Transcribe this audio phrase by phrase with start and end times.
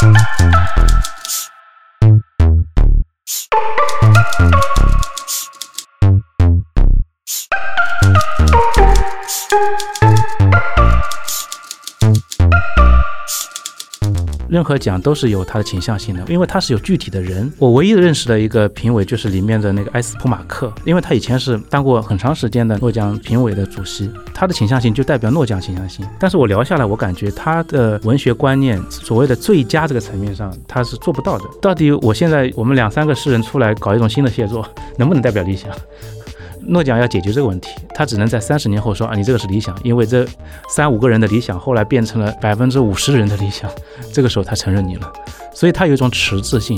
[0.00, 0.39] Thank
[14.50, 17.50] 任何奖都是有它的倾向性的，因为它是有具体的人。
[17.56, 26.04] 我唯一认识的一个评委就是里面的那个埃斯普马克，因为他以前是当过很长时间的诺奖评委的主席，他的倾向性就代表诺奖倾向性。
[26.18, 31.44] 但是我聊下来，我感觉他的文学观念，所谓的最佳这个层面上，他是做不到的。
[31.62, 34.66] 到底我现在我们两三个诗人出来搞一种新的写作，
[34.98, 35.70] 能不能代表理想？
[36.66, 40.26] 诺奖要解决这个问题，他只能在三十年后说啊，你这个是理想，因为这
[40.68, 43.70] 三五个人的理想后来变成了百分之五十人的理想，
[44.12, 45.12] 这个时候他承认你了，
[45.54, 46.76] 所以他有一种迟滞性。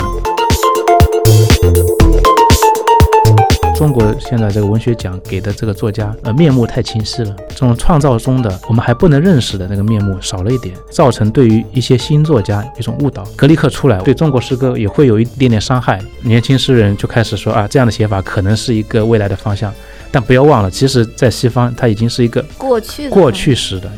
[3.83, 7.35] 中国现在这个文学奖给的这个作家，呃，面目太清晰了。
[7.49, 13.25] 这种创造中的我们还不能认识的那个面目少了一点，造成对于一些新作家一种误导。
[13.35, 16.01] 格里克出来，对中国诗歌也会有一点点伤害。
[16.21, 19.73] 年轻诗人就开始说啊，这样的写法可能是一个未来的方向。
[20.13, 23.91] 但不要忘了，其实，在西方，它已经是一个过去过去式的。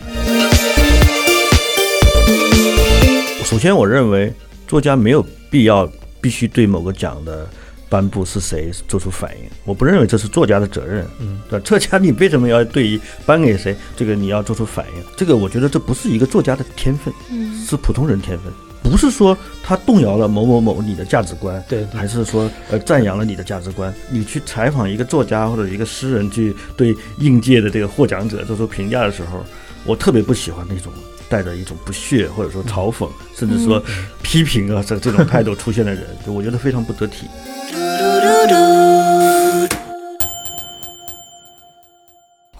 [3.43, 4.33] 首先，我认为
[4.67, 5.87] 作家没有必要
[6.19, 7.47] 必须对某个奖的。
[7.95, 9.49] 颁布是谁做出反应？
[9.63, 11.07] 我不认为这是作家的责任。
[11.17, 15.03] 嗯，对，作家你为什么要对于颁给谁这个你要做出反应？
[15.15, 18.51] 这个我觉得这不是一个作家的天分，嗯，是普通人天分，
[18.83, 23.93] 不是说他动摇了某某某你的价值观，对，还是说呃赞扬了你的价值观？
[24.11, 29.41] 你去采访一个作家或者一个诗人去对应届的这个获奖者做出评价的时候，
[29.85, 30.91] 我特别不喜欢那种。
[31.35, 33.83] 带着一种不屑，或者说嘲讽，甚至说
[34.23, 37.27] 批评啊，这这种态度出现的人，就我觉得非常不得体。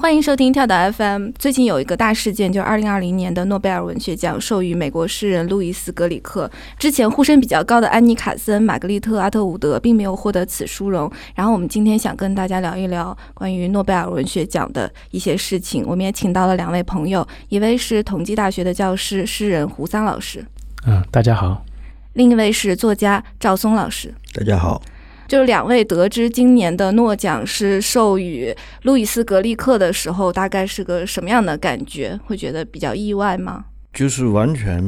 [0.05, 1.31] 欢迎收听跳岛 FM。
[1.39, 6.47] 最近有一个大事件，就是二零二零年的诺贝尔文学奖授予美国诗人路易斯·格里克。
[6.77, 11.11] 之前呼声比较高的安妮·卡森、玛格丽特·阿特伍德并没有获得此殊荣。
[11.33, 15.83] 然后我们今天想跟大家聊一聊关于诺贝尔文学奖的一些事情。
[15.87, 20.45] 我们也请到了两位朋友，一位是同济大学的教师、诗人胡桑老师。
[20.85, 21.65] 嗯，大家好。
[22.13, 24.13] 另一位是作家赵松老师。
[24.35, 24.79] 大家好。
[25.27, 32.19] 就是两位得知今年的诺奖是授予路易斯·格利克的时候，大概是个什么样的感觉？
[32.25, 33.65] 会觉得比较意外吗？
[33.93, 34.83] 就是完全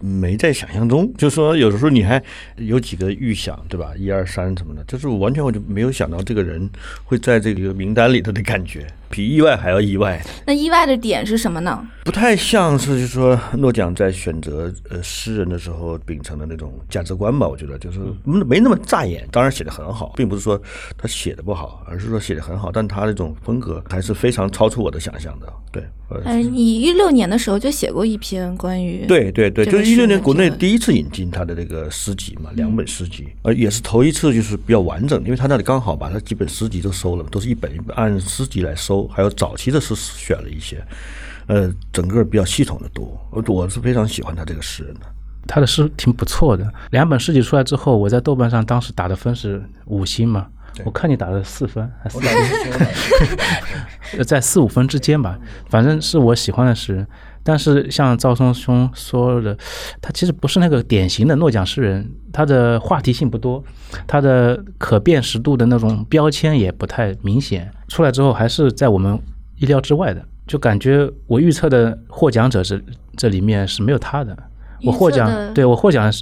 [0.00, 2.20] 没在想象中，就说有的时候你还
[2.56, 3.92] 有几个预想，对吧？
[3.96, 6.68] 一二三什么的，就是完全我就没有想到这个人
[7.04, 8.84] 会在这个名单里头的感觉。
[9.10, 10.22] 比意外还要意外。
[10.46, 11.86] 那意外的点是什么呢？
[12.04, 17.46] 不太像是，就是说诺奖在选择呃诗人的时候秉承的那种价值观吧。
[17.46, 19.28] 我觉得就是没那么扎眼。
[19.30, 20.60] 当然写的很好，并不是说
[20.96, 22.70] 他写的不好，而是说写的很好。
[22.72, 25.46] 但他那种风格还是非常超出我的想象的。
[25.70, 25.82] 对，
[26.24, 38.97] 嗯，你一六年的时候就写过一篇关于对对对，就是一六年国内第一次引进他的那个诗集嘛，两本诗集，呃，也是头一次就是比较完整，因为他那里刚好把他几本诗集都收了，都是一本一本按诗集来收。
[39.06, 40.82] 还有早期的是选了一些，
[41.46, 45.00] 呃，整个比较系统的读，我我是非常喜欢他这个诗人的，
[45.46, 46.66] 他的诗挺不错的。
[46.90, 50.46] 两本诗集出来之后，我在豆瓣上当时打的分是五星嘛，
[50.84, 52.20] 我看你打的四分，四
[54.24, 55.38] 在四五分之间吧，
[55.68, 57.06] 反正是我喜欢的诗人。
[57.48, 59.56] 但是像赵松兄说的，
[60.02, 63.64] 他其实不是那个典型的诺奖诗人，他的话题性不多，
[64.06, 67.70] 他的可辨识度的那种标签也不太明显。
[67.88, 69.18] 出来之后还是在我们
[69.56, 72.78] 意料之外的，就感觉我预测的获奖者这
[73.16, 74.36] 这里面是没有他的。
[74.84, 76.12] 我获奖，对我获奖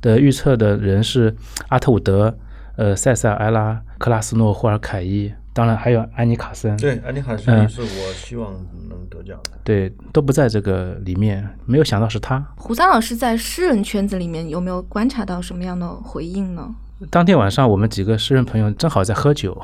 [0.00, 1.34] 的预测的人是
[1.66, 2.32] 阿特伍德、
[2.76, 5.32] 呃塞塞尔埃拉、克拉斯诺、霍尔凯伊。
[5.56, 8.52] 当然还有安妮卡森，对，安妮卡森也是我希望
[8.90, 9.52] 能得奖的。
[9.64, 12.44] 对，都不在这个里面，没有想到是他。
[12.56, 16.74] 胡桑老师在诗人圈子里面有没有观察到什么样的回应呢？
[17.08, 19.58] 当天晚上，我们几个诗人朋友正好在喝酒，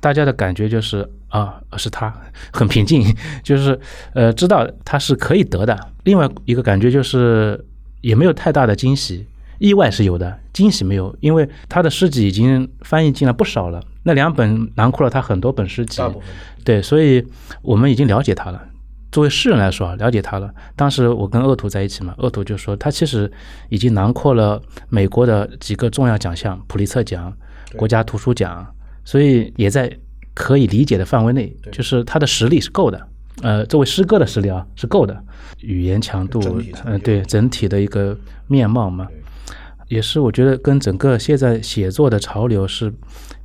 [0.00, 2.10] 大家的感觉就是啊，是他，
[2.50, 3.78] 很平静， 就是
[4.14, 5.78] 呃，知道他是可以得的。
[6.04, 7.62] 另外一个感觉就是
[8.00, 9.26] 也没有太大的惊喜。
[9.58, 13.82] 意外是有的，惊喜没有，因为他的诗集已经翻译进来不少了。
[14.04, 16.00] 那两本囊括了他很多本诗集，
[16.64, 17.26] 对，所以
[17.62, 18.62] 我们已经了解他了。
[19.10, 20.52] 作为诗人来说，了解他了。
[20.76, 23.30] 当时我跟恶徒在一起嘛，恶徒就说他其实
[23.68, 27.32] 已经囊括了美国的几个重要奖项，普利策奖、
[27.76, 28.66] 国家图书奖，
[29.04, 29.90] 所以也在
[30.34, 33.08] 可以理解的范围内，就是他的实力是够的。
[33.42, 35.16] 呃，作为诗歌的实力啊，是够的。
[35.60, 36.40] 语言强度，
[36.84, 38.18] 嗯，对，整体的一个
[38.48, 39.06] 面貌嘛。
[39.88, 42.92] 也是，我觉得跟整个现在写作的潮流是，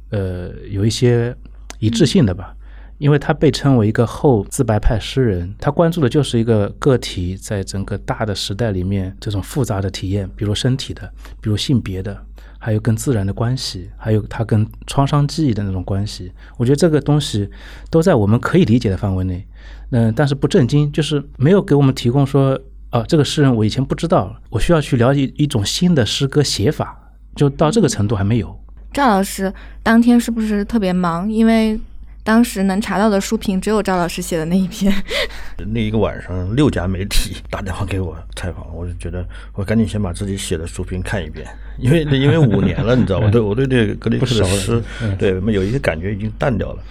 [0.09, 1.35] 呃，有一些
[1.79, 2.55] 一致性的吧。
[2.97, 11.09] 因为他被称为一个后自白派诗人，他关注的就是一个个体在整个大的时代里面这种复杂的体验，比如身体的，
[11.39, 12.21] 比如性别的，
[12.57, 16.29] 还有跟自然的关系，还有他跟创伤记忆的那种关系。
[16.57, 17.49] 我觉得这个东西
[17.89, 19.47] 都在我们可以理解的范围内，
[19.91, 22.59] 嗯，但是不震惊，就是没有给我们提供说，
[22.89, 28.59] 啊，这个诗人我以前不知道，我需要去了解一种新的诗歌写法，就到这个程度还没有。
[28.91, 29.53] 赵老师
[29.83, 31.31] 当天是不是特别忙？
[31.31, 31.79] 因为
[32.23, 34.93] 当时能查到的书评只有赵老师写的那一篇。
[35.73, 41.47] 那一个晚上，六家媒体打电话给我采访，我就觉得我赶紧先把自己写的书评看一遍，
[41.77, 43.29] 因为因为五年了，你知道吗？
[43.31, 44.81] 对我对这个格里克的诗，
[45.17, 46.83] 对有一些感觉已经淡掉了。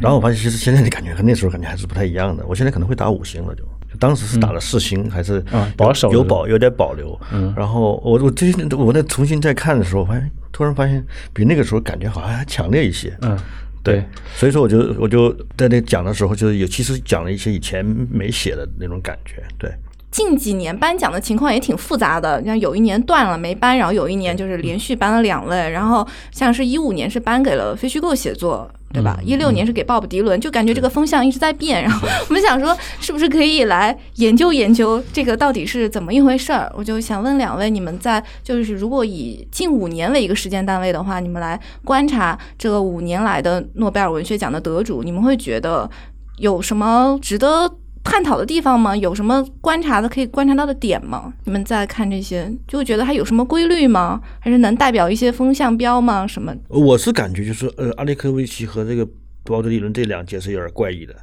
[0.00, 2.46] 然后我发现，其实现在的感觉和那时候感觉还是不太一样的。
[2.46, 3.64] 我现在可能会打五星了，就
[4.02, 5.40] 当时是打了四星，还是
[5.76, 7.16] 保守有保有点保留。
[7.56, 13.16] 然后我我最近我在重新再看的时候，发现突然发现比那个时候感觉好像还强烈一些。
[13.20, 13.38] 嗯。
[13.84, 14.04] 对，
[14.36, 19.42] 所以说我就我就在那讲的时候，就是有其实讲了一些以前没写的那种感觉。
[19.58, 19.68] 对，
[20.10, 28.70] 近几年颁奖的情况也挺复杂的，像有一年断了没颁，然后有一年就是连续颁了两位，然后像是一五年是颁给了非虚构写作。
[28.92, 29.18] 对吧？
[29.24, 31.82] 一六年是给鲍勃迪伦，就感觉这个风向一直在变。
[31.82, 36.70] 然后我们想说，是不是可以来研究研究这个到底是怎么一回事儿？
[36.76, 45.90] 我就想问两位，你们在就是如果以近五年为一个时间单位的话，你们来观察这个五年来的诺贝尔文学奖的得主，你们会觉得
[46.38, 47.76] 有什么值得？
[48.04, 48.96] 探讨的地方吗？
[48.96, 51.32] 有什么观察的可以观察到的点吗？
[51.44, 54.20] 你们在看这些，就会觉得它有什么规律吗？
[54.40, 56.26] 还是能代表一些风向标吗？
[56.26, 56.54] 什么？
[56.68, 59.08] 我是感觉就是，呃，阿列科维奇和这个
[59.44, 61.14] 鲍德利伦这两届是有点怪异的，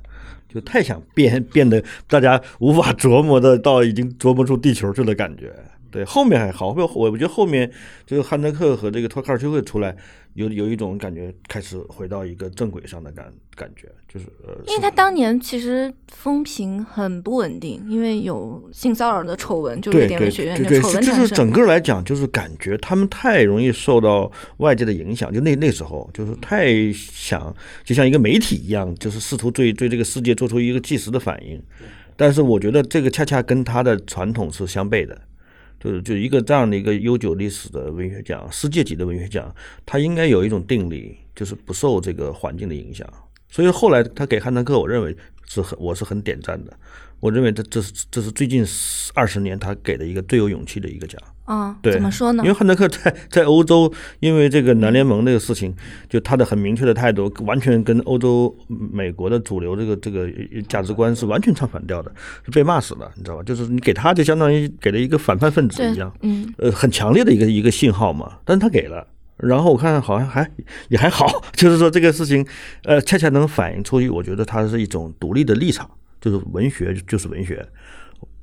[0.47, 5.53] 就太想变 变得大家无法琢磨的到已经琢磨出地球去的感觉。
[5.91, 7.69] 对，后面还好，我我觉得后面
[8.05, 9.95] 就是汉德克和这个托卡尔丘克出来。
[10.35, 31.61] 有有一种感觉，开始回到一个正轨上的感感觉，就是呃，因为他当年其实风评很不稳定，因为有性骚扰的丑闻，就是典文学院的丑闻就是整个来讲，就是感觉他们太容易受到外界的影响，就那那时候就是太想，就像一个媒体一样，就是试图对对这个世界做出一个即时的反应。
[32.17, 35.15] 但是我觉得这个恰恰跟他的传统是相悖的。
[35.81, 39.49] 就是就一个这样的一个悠久历史的文学奖，世界级的文学奖，
[39.85, 43.07] 它应该有一种定力，就是不受这个环境的影响。
[43.49, 45.15] 所以后来他给汉德克，我认为
[45.47, 46.73] 是很我是很点赞的。
[47.19, 48.65] 我认为这这是这是最近
[49.13, 51.21] 二十年他给的一个最有勇气的一个奖。
[51.43, 52.43] 啊，对，怎么说呢？
[52.43, 55.75] 因为汉德克在在欧洲，因为这个南联盟那个事情，
[56.07, 60.29] 就他的很明确的态度，完全跟欧洲、美国的主流这个这个
[60.69, 62.11] 价值观是完全唱反调的，
[62.45, 63.43] 是被骂死了，你知道吧？
[63.43, 68.37] 就是你给他就相当于给了一个反叛分子一样，嗯，呃，很强烈的一个一个信号嘛。
[68.45, 69.05] 但是他给了，
[69.39, 70.49] 然后我看好像还
[70.89, 72.45] 也还好， 就是说这个事情，
[72.83, 75.89] 呃，恰恰能反映出，我觉得它是一种独立的立场，
[76.21, 77.67] 就是文学就是文学。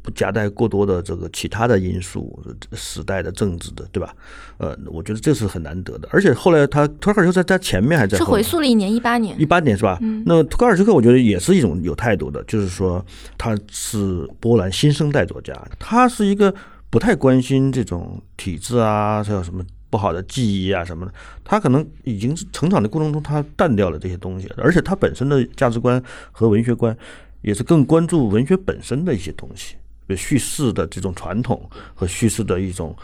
[0.03, 2.41] 不夹带过多的这个其他的因素，
[2.75, 4.15] 时代的政治的，对吧？
[4.57, 6.09] 呃，我觉得这是很难得的。
[6.13, 9.99] 而且后来他托卡尔丘在他前面还在是回溯了一年一八年一八年是吧？
[10.25, 13.05] 那托卡尔丘克我觉得也是一种有态度的，就是说
[13.37, 16.55] 他是波兰新生代作家，他是一个
[16.89, 21.13] 不太关心这种体制啊，还有什么不好的记忆啊什么的，
[21.45, 26.03] 他可能已经成长的过程中他淡掉了这些东西，而且他本身的价值观
[26.33, 26.97] 和文学观
[27.43, 29.77] 也是更关注文学本身的一些东西。
[30.17, 32.95] 叙事的这种传统和叙事的一种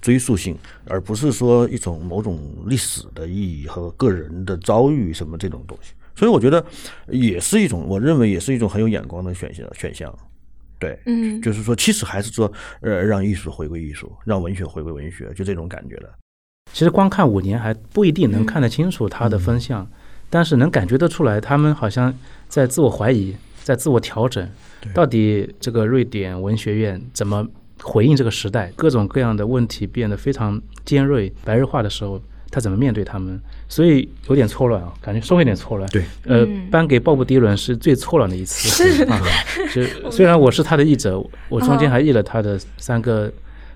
[0.00, 5.92] 追溯性，而不是说一种某种历史的意义和个人的遭遇什么这种东西。
[6.16, 6.64] 所以我觉得
[7.06, 10.12] 也是一种，我认为也是一种很有眼光的选项选项。
[10.80, 16.12] 对，嗯，就是说，其实还是说，呃，让艺术回归艺术，让文学回归文学，就这种感觉的。
[16.72, 19.86] 其实光看五年还不一定能看得清楚它的风向，
[20.30, 22.14] 但是能感觉得出来，他们好像
[22.48, 24.48] 在自我怀疑，在自我调整。
[24.94, 27.44] 到底这个瑞典文学院怎么
[27.82, 28.70] 回应这个时代？
[28.76, 33.40] 各种各样的问题变得非常尖锐、白热化的时候，他怎么面对他们？
[33.68, 35.90] 所以有点错乱啊，感觉稍微有点错乱。
[35.90, 38.68] 对，呃，颁给鲍勃迪伦是最错乱的一次。
[38.68, 39.20] 是啊，
[39.74, 39.82] 就
[40.12, 43.30] 虽然我是他的译者，我中间还译了他的三个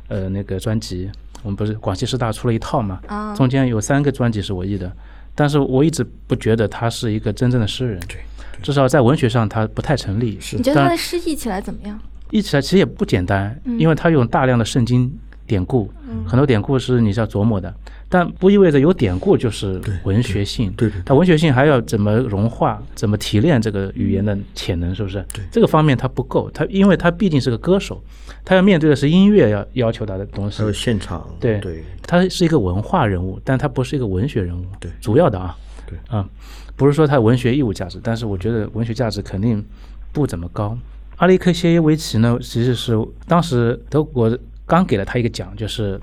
[0.07, 1.11] 呃那个专辑。
[1.43, 3.01] 我们不是广西师大出了一套嘛？
[3.07, 4.91] 啊，中间有三个专辑是我译的，
[5.35, 8.01] 但是我一直不觉得他是一个真正的诗人。
[8.09, 8.19] 对。
[8.63, 10.39] 至少在文学上，他不太成立。
[10.53, 11.99] 你觉得他的诗译起来怎么样？
[12.31, 15.13] 译起来其实也不简单，因为他用大量的圣经
[15.47, 15.91] 典故，
[16.25, 17.75] 很多典故是你是要琢磨的。
[18.12, 20.71] 但不意味着有典故就是文学性。
[20.76, 25.25] 对对，它文学性还要怎么融化、怎么提炼这个语言的潜能，是不是？
[25.33, 26.50] 对，这个方面它不够。
[26.50, 28.04] 他因为他毕竟是个歌手，
[28.45, 30.59] 他要面对的是音乐要要求他的东西。
[30.59, 31.26] 还有现场。
[31.40, 34.66] 对对，他是一个文化人物，但他不是一个文学人物。
[34.78, 35.57] 对，主要的啊。
[35.87, 36.28] 对啊。
[36.76, 39.64] 不是说他文学义务价值，但是我觉得文学价值肯定
[40.12, 40.76] 不怎么高。
[41.16, 46.00] 阿列克谢耶维奇呢，其实是当时德国刚给了他一个奖，就是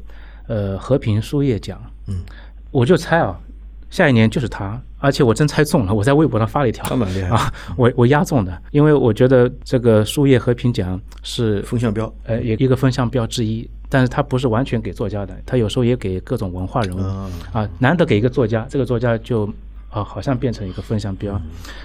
[0.49, 1.79] 呃和平树叶奖。
[2.07, 2.17] 嗯，
[2.71, 3.39] 我就猜啊，
[3.89, 6.83] 下一年就是他，而且我真猜中了，我在微博上发了一条。
[6.83, 7.29] 他蛮厉害。
[7.29, 12.11] 啊，我我押中的，因为我觉得这个树叶和平奖是风向标。
[12.25, 16.99] 呃也一个风向标之一，但是它不是完全给作家的，它有时候也给各种文化人物。
[16.99, 19.45] 啊，啊，难得给一个作家，这个作家就
[19.89, 21.15] 啊好像变成一个风向嗯。
[21.15, 21.41] 标，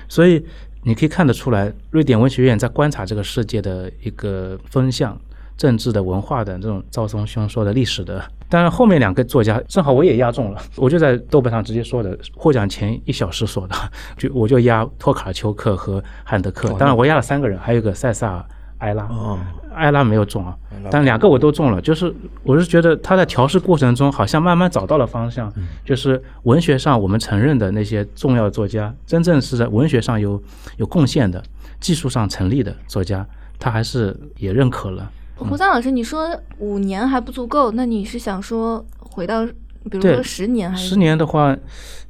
[0.08, 0.44] 所以
[0.82, 5.18] 你可以看得出来，瑞典文学院在观察这个世界的一个风向。
[5.56, 13.74] 政治的、文化的这种赵松兄说的历史的，当然后面两个作家正好我也押中了， 我就在豆瓣上直接说的，获奖前一小时说的，
[14.16, 18.44] 就我就押托卡尔丘克和汉德克，当然我押了三个人，还有一个塞萨尔
[18.78, 19.38] 埃拉，哦，
[19.74, 20.54] 埃拉没有中啊，
[20.90, 21.80] 但两个我都中了。
[21.80, 25.50] 就是我是觉得他在调试过程中，好像慢慢找到了方向。
[25.84, 30.42] 就是文学上我们承认的那些重要作家，真正是在文学上有
[30.76, 31.42] 有贡献的、
[31.80, 33.26] 技术上成立的作家，
[33.58, 35.10] 他还是也认可了。
[35.36, 39.44] 胡桑老师，你说五年还不足够，那你是想说回到，
[39.90, 40.90] 比如说十年还是？
[40.90, 41.56] 十年的话，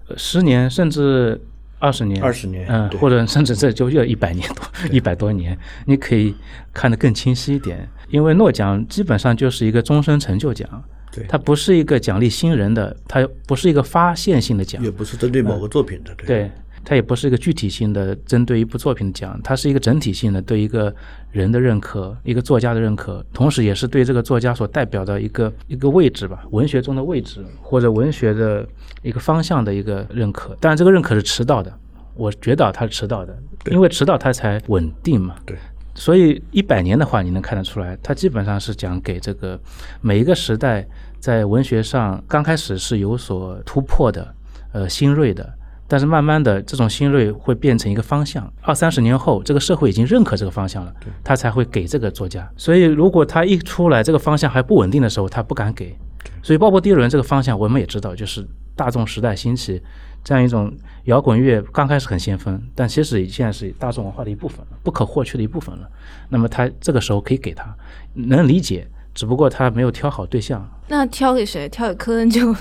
[0.09, 1.40] 呃十年甚至
[1.78, 6.35] 二十年，二十年嗯，或者甚至这就要一百年多，一百多年，你可以
[6.73, 7.88] 看得更清晰一点。
[8.09, 16.52] 因为诺奖基本上就是一个终身成就奖，对，它不是一个奖励新人的，它不是一个发现性的奖也，不是针对某个作品的，对，对，
[16.85, 20.95] 它也不是一个具体性的针对一部作品的奖，它是一个整体性的对一个
[21.31, 28.67] 人的认可，一个作家的认可，同时也是对这个作家所代表的一个一个位置吧，文学中的位置或者文学的
[29.03, 30.55] 一个方向的一个认可。
[30.61, 31.73] 当然，这个认可是迟到的，
[32.14, 33.37] 我觉得它是迟到的，
[33.71, 35.35] 因为迟到它才稳定嘛。
[35.47, 35.57] 对。
[35.97, 39.59] 所以一百年的话，你能看得出来，它基本上是讲给这个
[40.00, 40.87] 每一个时代
[41.21, 44.35] 在文学上刚开始是有所突破的，
[44.73, 45.50] 呃，新锐的。
[45.87, 48.50] 但是慢慢的，这种新锐会变成一个方向。
[48.62, 52.50] 二三十年后，这个社会已经认可这个方向了，他才会给这个作家。
[52.57, 55.97] 所以，如果他一出来，这个方向还不稳定的时候，他不敢给。
[56.43, 59.81] 所以，鲍勃迪伦这个方向，我们也知道，就是大众时代兴起
[60.23, 60.73] 这样一种
[61.05, 65.88] 摇滚乐，刚开始很先锋，但其实现在是大众文化的一部分了，不可或缺的一部分了。
[66.31, 67.75] 那么，他这个时候可以给他，
[68.14, 70.68] 能理解，只不过他没有挑好对象。
[70.88, 71.68] 那挑给谁？
[71.68, 72.54] 挑给科恩就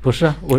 [0.00, 0.58] 不是啊，我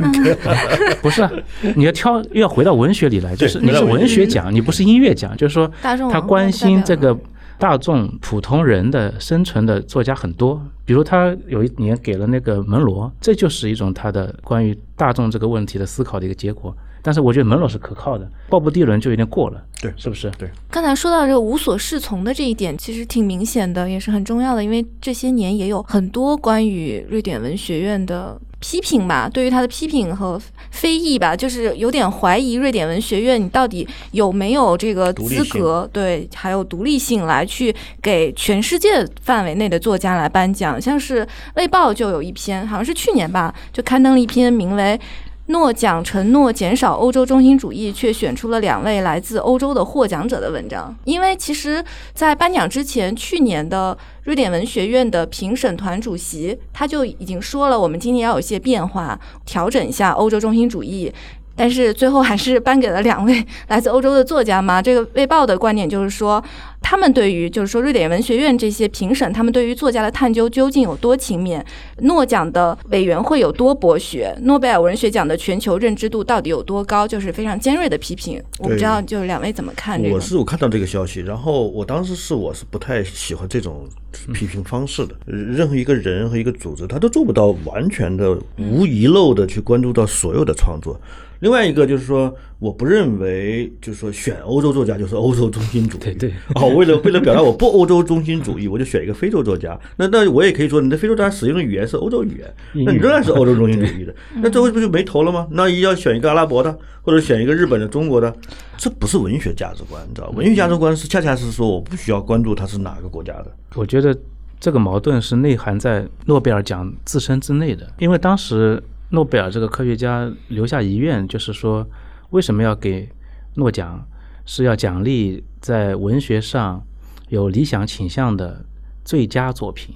[1.01, 1.31] 不是啊，
[1.75, 7.17] 你要挑又要回到文学里来，就是你是文学奖，你不是音乐奖，就是说大众他关心这个
[7.57, 16.75] 大众普通人的生存的作家很多，比如他有一年给了那个门罗，这就是一种他的关于大众这个问题的思考的一个结果。
[17.07, 20.29] 但是我觉得门罗是可靠的，鲍勃迪伦就有点过了，对是不是？
[20.31, 30.37] 对，刚才说到这个无所适从的这一点，其实挺明显的，也是很重要的，因为这些年也有很多关于瑞典文学院的批评吧，对于他的批评和
[30.71, 40.81] 非议吧，就是有点怀疑瑞典文学院你到底有没有这个资格，对，还有独立性来去给全世界范围内的作家来颁奖。
[40.81, 44.99] 像是《卫报》就有一篇，好像是去年吧，就刊登了一篇名为。
[45.47, 50.95] 诺奖承诺减少欧洲中心主义，却选出了两位来自欧洲的获奖者的文章。
[51.05, 61.11] 因为其实，在颁奖之前，去年的瑞典文学院的评审团主席他就已经说了，我们今年要有一些变化，调整一下欧洲中心主义。
[61.59, 64.79] 但是最后还是颁给了两位来自欧洲的作家嘛。
[64.79, 66.43] 这个《卫报》的观点就是说，
[66.81, 71.61] 他们对于就是说瑞典文学院这些评审，他们对于作家的探究究竟有多勤勉，
[72.03, 78.41] 诺奖的委员会有多博学，诺贝尔文学奖的全球认知度到底有多高，就是非常尖锐的批评。
[78.59, 80.21] 我不知道就是两位怎么看这个我？
[80.21, 83.85] 是我看到这个消息，然后我当时是我是不太喜欢这种
[84.33, 85.15] 批评方式的。
[85.25, 90.97] 任何一个人和一个组织，他都做不到完全的无遗漏的去关注到所有的创作。
[91.39, 96.01] 另外一个就是说，我不认为就是说选欧洲作家就是欧洲中心主义。
[96.01, 99.79] 对对哦，为了为了表达我不欧洲中心主义，我就选一个非洲作家。
[99.95, 102.53] 那那我也可以说，你的非洲作家使用的语言是欧洲语言，
[102.85, 104.13] 那你仍然是欧洲中心主义的。
[104.35, 105.47] 那这回不就没头了吗？
[105.51, 108.35] 那要选一个阿拉伯的，或者选一个日本的、中国的，
[108.75, 110.37] 这不是文学价值观，你知道吧？
[110.37, 113.51] 文学价值观是恰恰是说我不需要关注他是哪个国家的。
[113.75, 114.17] 我觉得
[114.59, 121.85] 这个矛盾是内涵在诺贝尔奖自身之内的，因为当时诺贝尔这个科学家留下遗愿，就是说
[122.31, 123.09] 为什么要给
[123.55, 124.05] 诺奖，
[124.45, 126.83] 是要奖励在文学上
[127.29, 128.65] 有理想倾向的
[129.03, 129.95] 最佳作品。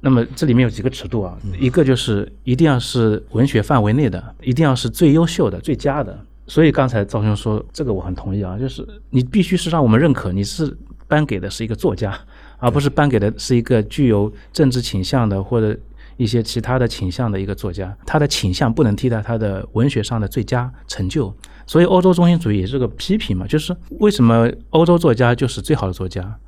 [0.00, 6.16] 那么这里面有几个尺度啊，一个就是一定要是文学范围内的，一定要是最优秀的、最佳的。
[6.46, 10.74] 所以刚才赵兄说这个我很同意啊，就是你必须是让我们认可你是
[11.08, 12.16] 颁给的是一个作家，
[12.58, 15.78] 而不是颁给的是一个具有政治倾向的或者
[16.18, 21.34] 一些其他的倾向的一个作家，他的倾向不能替代他的文学上的最佳成就。
[21.66, 26.38] 所以欧洲中心主义也是个批评嘛，就是为什么欧洲作家就是最好的作家？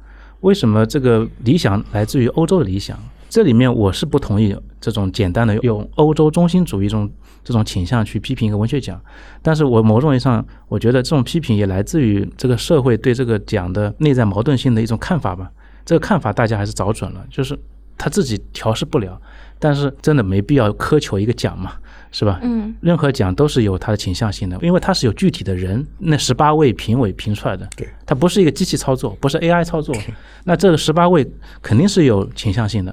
[0.40, 2.98] 为什么这个理想来自于欧洲的理想？
[3.28, 7.08] 这里面我是不同意这种简单的用欧洲中心主义中
[7.44, 9.00] 这种倾向去批评一个文学奖，
[9.40, 15.48] 但是我某种意义上，我觉得这种批评也来自于这个社会对这个奖的内在矛盾性的一种看法吧。
[15.84, 17.56] 这个看法大家还是找准了，就是
[17.96, 19.20] 他自己调试不了，
[19.61, 21.75] 但是真的没必要苛求一个奖嘛。
[22.12, 22.40] 是吧？
[22.43, 29.95] 嗯，任何奖都是有它的倾向性的，因为它是有具体的人，那十八位评委评出来的，对，它不是一个机器操作，不是 AI 操作，
[30.43, 31.25] 那这个十八位
[31.62, 32.93] 肯定是有倾向性的。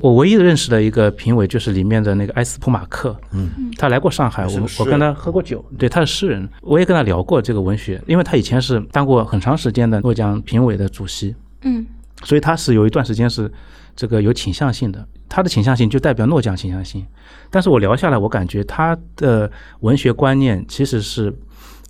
[0.00, 11.84] 我唯一的认识的一个评委就是里面的那个埃斯普马克，嗯，他来过上海，我我跟他喝过酒，对，他是诗人，我也跟他聊过这个文学，因为他以前是当过很长时间的诺奖评委的主席，嗯，
[12.22, 13.50] 所以他是有一段时间是
[13.96, 15.06] 这个有倾向性的。
[15.28, 17.04] 他的倾向性就代表诺奖倾向性，
[17.50, 21.34] 但是我聊下来，我感觉他的文学观念其实是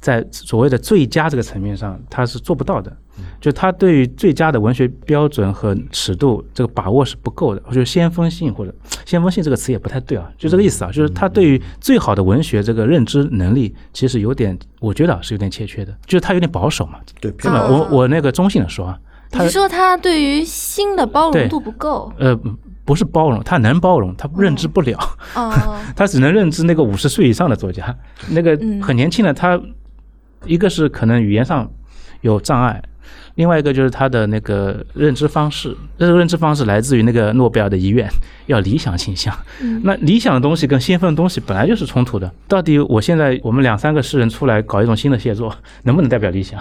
[0.01, 2.97] 在所谓的最佳这个层面上，他是做不到的。
[3.41, 7.63] 就他对于最佳的文学标准和尺度这个把握是不够的。
[7.67, 16.99] 我觉得先锋性或者 先锋性这个词也不太对啊，就这个意思啊，就是他对于最好的文学这个认知能力其实有点，我觉得是有点欠缺的，就是他有点保守嘛。
[17.21, 17.69] 对，对吧？
[17.69, 18.99] 我我那个中性的说啊，
[19.43, 22.13] 你说他对于新的包容度不够？
[22.19, 22.39] 呃。
[22.87, 24.99] 不是包容，他能包容，他认知不了，
[25.97, 27.97] 他只能认知那个五十岁以上的作家，
[28.29, 29.59] 那个很年轻的他，
[30.45, 31.67] 一个是可能语言上
[32.21, 32.83] 有障碍，
[33.37, 38.07] 另外一个就是他的那个认知方式，这个认知方式来自于那个诺贝尔的遗愿，
[38.49, 39.35] 要理想倾向。
[39.83, 42.31] 那理想的东西跟先锋的东西本来就是冲突的。
[42.47, 46.61] 到底我现在我们两三个诗人出来搞一种新的写作，能不能代表理想？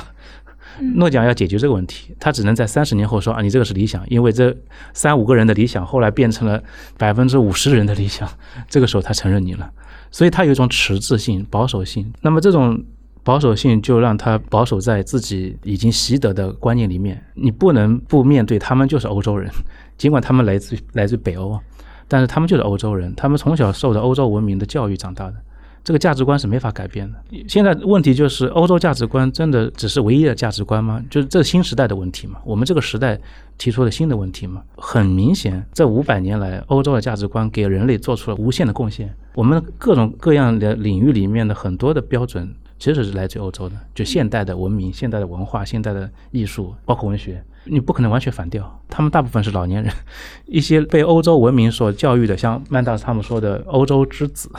[0.96, 4.56] 诺奖要解决这个问题，他只能在三十年后说啊，你这个是理想，因为这
[4.94, 6.62] 三五个人的理想后来变成了
[6.98, 8.30] 百分之五十人的理想，
[8.70, 9.70] 这个时候他承认你了，
[10.12, 12.12] 所以他有一种迟滞性、保守性。
[12.22, 12.84] 那么这种
[13.24, 19.50] 保守性就让他保守在自己已经习得的观念里面，你不能不面对他们就是欧洲人，
[19.98, 21.60] 尽管他们来自来自北欧，
[22.08, 25.36] 但是他们就是欧洲人，他们从小受的欧洲文明的教育长大的。
[25.84, 27.18] 这个价值观是没法改变的。
[27.48, 31.04] 现在问题就是，欧洲价值观真的只是唯一的价值观吗？
[31.10, 32.40] 就是这新时代的问题嘛？
[32.46, 33.20] 我们这个时代
[33.58, 34.64] 提出了新的问题嘛？
[34.78, 39.14] 很明显，这五百年来，欧洲的价值观给人类做出了无限的贡献。
[39.34, 43.76] 我们各种各样的领域里面的很多的标准，其实是来自欧洲的。
[43.94, 48.80] 就现代的文明、现代的文化、现代的艺术，包括文学，你不可能完全反掉。
[48.88, 49.92] 他们大部分是老年人，
[50.48, 54.50] 一些被欧洲文明所教育的，像曼达斯他们说的“欧洲之子”。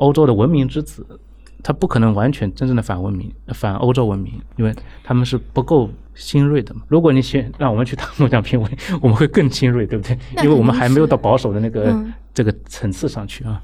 [0.00, 1.06] 欧洲的文明之子，
[1.62, 6.80] 他不可能完全真正的反文明、反欧洲文明，因为他们是不够新锐的嘛。
[6.88, 8.68] 如果你先让我们去当诺奖评委，
[9.02, 10.18] 我们会更新锐，对不对？
[10.42, 11.94] 因为我们还没有到保守的那个
[12.32, 13.62] 这个层次上去啊。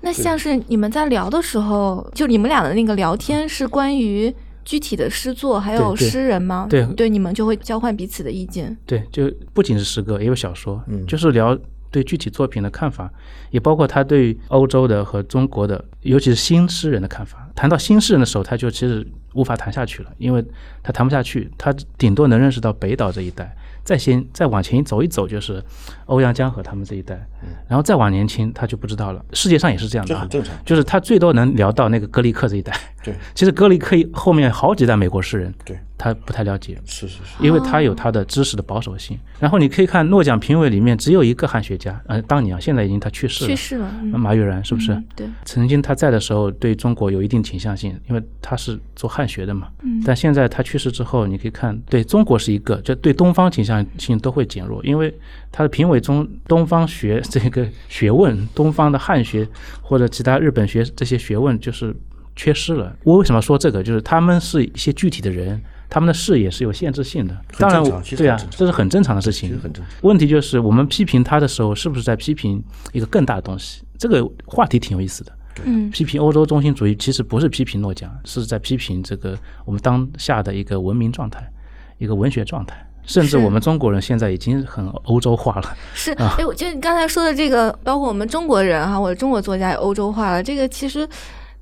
[0.00, 6.66] 那像是你们在聊的时候，就你们俩的那个聊天是关于具体的诗作，还有诗人吗？
[6.70, 8.74] 对对，你们就会交换彼此的意见。
[8.86, 11.58] 对，就不仅是诗歌，也有小说，嗯就是聊。
[11.90, 13.10] 对具体作品的看法，
[13.50, 17.48] 也包括他对欧洲的和中国的，尤其是新诗人的看法。
[17.54, 20.44] 谈到新诗人的时候，他就其实无法谈下去了，因为
[20.82, 23.56] 他谈不下去，他顶多能认识到北岛这一代。
[23.84, 25.64] 再先再往前走一走，就是
[26.08, 27.18] 欧阳江河他们这一代，
[27.66, 29.24] 然后再往年轻，他就不知道了。
[29.32, 30.54] 世界上也是这样的，很正常。
[30.64, 32.76] 就是他最多能聊到那个格里克这一代。
[33.04, 36.76] 对， 其实格里克后面好几代美国诗人，对，他不太了解。
[36.84, 39.16] 是是是，因为他有他的知识的保守性。
[39.38, 43.88] 然后你可以看诺奖评委里面只有一个汉学家，呃，当年啊，现在已经他去世了，去世了。
[44.12, 45.00] 马玉然是不是？
[45.14, 49.68] 对，曾经他在的时候对中国有一定倾向性，因为他是做汉学的嘛。
[49.82, 50.02] 嗯。
[50.04, 54.48] 但现在他去世之后，你可以看对中国是一个，就对东方倾向性都会。
[54.48, 55.14] 减弱，因为
[55.50, 59.48] 他的评委中，东方学这个学问，东方的汉学
[59.82, 61.94] 或者其他日本学这些学问就是
[62.36, 62.94] 缺失了。
[63.04, 63.82] 我为什么说这个？
[63.82, 67.36] 就是他们是一些具体的人，他们的视野是有限制性的。
[67.58, 67.82] 当然，
[68.16, 69.58] 对啊，这是很正常的事情。
[70.02, 73.82] 问题就是我们批评他的时候，是不是在批评一个更大的东西？
[73.98, 75.32] 这个话题挺有意思的。
[75.64, 81.50] 嗯，批评欧洲中心主义，其实不是批评诺奖，是在批评这个我们当下的一个文明状态，
[81.98, 82.87] 一个文学状态。
[83.08, 85.76] 甚至我们中国人现在已经很欧洲化了。
[85.94, 91.08] 是，哎，我觉得你刚才说的这个，包括我们中国人哈，或者中国作家也欧洲化了，这个其实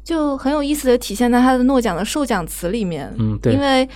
[0.02, 3.10] 就很有意思的体现在他的诺奖的授奖词里面。
[3.18, 3.54] 嗯，对。
[3.54, 3.88] 因为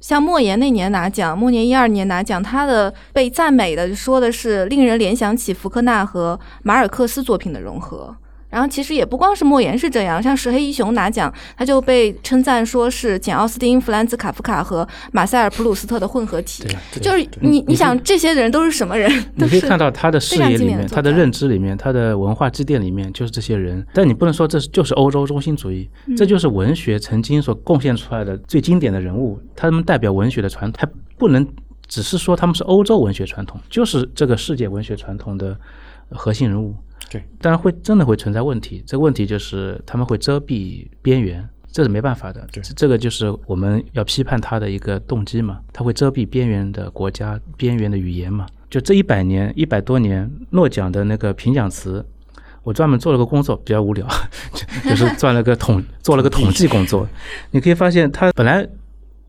[0.00, 8.14] 像莫言那年拿奖，莫言一二年拿奖，他的被赞美的说的是令人联想起福克纳和马尔克斯作品的融合。
[8.48, 16.64] 然后其实也不光是莫言是这样，像石黑一雄拿奖，他就被称赞说是简·奥斯汀、弗兰兹·卡夫卡和马塞尔·普鲁斯特的混合体。
[17.00, 19.10] 就是你，你想这些人都是什么人？
[19.34, 23.84] 你可以看到他的视野里面、他的认知里面、他的文化积淀里面，就是这些人。
[23.92, 31.46] 但你不能说这是就是欧洲中心主义，这就是文学曾经所贡献出来的最经典的人物，他们代表文学的传统，还不能
[31.86, 35.58] 只是说他们是欧洲文学传统，就是这个世界文学传统的
[36.10, 36.74] 核心人物。
[37.08, 38.82] 对，当然会真的会存在问题。
[38.86, 42.46] 这个问题就是他们会遮蔽边缘，这是没办法的。
[42.52, 45.60] 对，这个就是我们要批判他的一个动机嘛。
[45.72, 48.46] 他会遮蔽边缘的国家、边缘的语言嘛。
[48.68, 52.04] 就这一百年、一百多年，诺奖的那个评奖词，
[52.64, 54.04] 我专门做了个工作，比较无聊，
[54.82, 57.08] 就是做了个统 做了个统计工作。
[57.52, 58.66] 你可以发现，他本来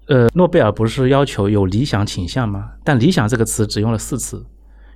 [0.07, 2.71] 呃，诺贝尔不是要求有理想倾向吗？
[2.83, 4.43] 但理想这个词只用了四次，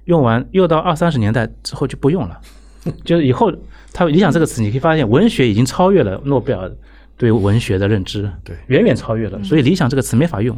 [0.06, 2.42] 用完又到二三十年代之后就不用了。
[3.06, 3.52] 就是以后，
[3.94, 6.72] 他理想这个词，你可以发现，文学已经超越了诺贝尔
[7.18, 9.44] 对文学的认知，对，远远超越了。
[9.44, 10.58] 所以理想这个词没法用，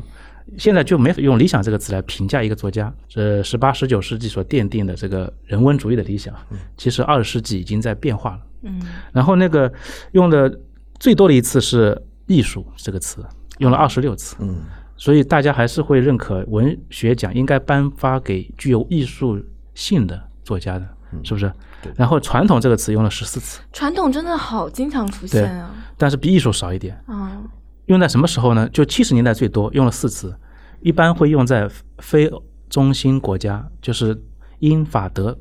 [0.57, 2.93] 现在就没法用理想这个词来评价一个作家。
[3.09, 6.33] 这，十八、十九世纪所奠定的这个人文主义的理想，
[6.77, 8.39] 其实二十世纪已经在变化了。
[8.63, 8.81] 嗯，
[9.12, 9.71] 然后那个
[10.13, 10.59] 用的
[10.99, 13.21] 最多的一次是艺术这个词，
[13.57, 14.38] 用了二十六次。
[14.39, 14.62] 嗯，
[14.95, 19.38] 所以大家还是会认可文学奖应该颁发给具有艺术
[19.73, 20.88] 性的作家的，
[21.23, 21.52] 是不是？
[21.95, 27.41] 然后“传统”这个词用了十四次，传统真的好经常出现啊，但是比艺术少一点啊。
[27.88, 28.69] 用在什么时候呢？
[28.69, 30.34] 就七十年代最多用了四次，
[30.80, 32.32] 一般会用在非
[32.69, 34.17] 中心国家，就是
[34.60, 35.38] 英法德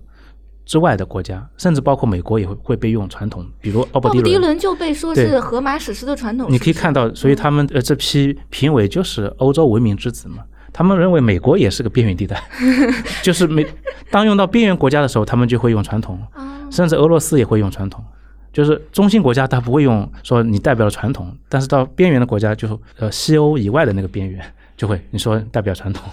[0.65, 3.47] 之外的国家，甚至包括美国也会会被用传统。
[3.61, 6.51] 比如奥布迪伦就被说是荷马史诗的传统。
[6.51, 10.43] 你可以看到，所以他们呃这批评委就是欧洲文明之子嘛。
[10.73, 12.43] 他们认为美国也是个边缘地带，
[13.23, 13.67] 就是美
[14.11, 16.19] 当用到边缘国家的时候，他们就会用传统，
[16.71, 18.03] 甚至俄罗斯也会用传统。
[18.53, 24.45] 就是中心国家他不会用说你代表了传统，但是到边缘的国家，就呃西欧以外的那个边缘
[24.77, 26.07] 就会你说代表传统。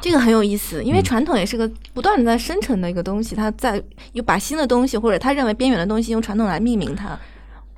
[0.00, 7.18] 这个很有意思，因为传统也是个不断的在生成的一个东西，它在又把新的东西或者他认为边缘的东西用传统来命名它。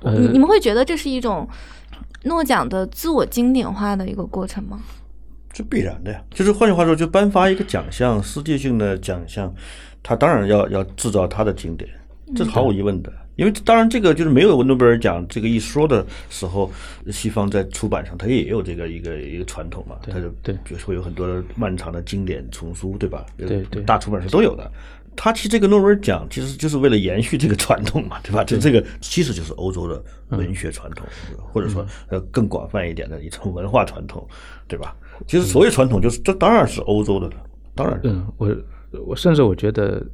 [0.03, 1.47] 你你们会觉得这是一种
[2.25, 4.79] 诺奖的自我经典化的一个过程吗？
[5.59, 9.53] 是必然的呀，就是换句话说，就颁发一个奖项，世界性的奖项，
[10.01, 11.89] 他当然要要制造他的经典，
[12.33, 13.11] 这是毫无疑问的。
[13.35, 16.71] 因为当然这个就是没有诺贝尔奖这个一说的时候，
[17.11, 23.25] 西方在出版上它也有这个一个一个传统嘛，它就对，比如说有很多漫长的经典丛书，对吧？
[23.35, 24.71] 对对，大出版社都有的。
[25.13, 28.45] 他其实这个诺贝尔奖其实就是为了延续这个传统嘛，对吧？
[28.45, 31.05] 就这个其实就是欧洲的文学传统，
[31.51, 34.25] 或者说呃更广泛一点的一种文化传统，
[34.65, 34.95] 对吧？
[35.27, 37.33] 其实所谓传统就是这当然是欧洲的了，
[37.75, 37.99] 当然。
[38.03, 38.55] 嗯，我
[39.07, 40.05] 我甚至我觉得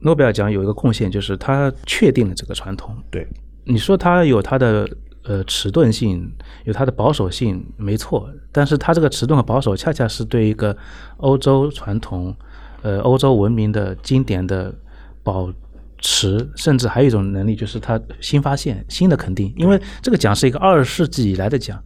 [0.00, 2.96] 诺贝尔奖有一个贡献，就是它确定了这个传统。
[3.10, 3.26] 对，
[3.64, 4.88] 你说它有它的
[5.24, 6.30] 呃迟钝性，
[6.64, 8.28] 有它的保守性，没错。
[8.50, 10.76] 但是它这个迟钝和保守，恰恰是对一个
[11.18, 12.34] 欧洲传统。
[12.84, 14.74] 呃，欧洲文明的经典的
[15.22, 15.48] 保
[15.98, 19.54] 持，甚至还有一种能力，就是它新发现、新的肯定。
[19.56, 21.80] 因为这个奖是一个二十世纪以来的奖，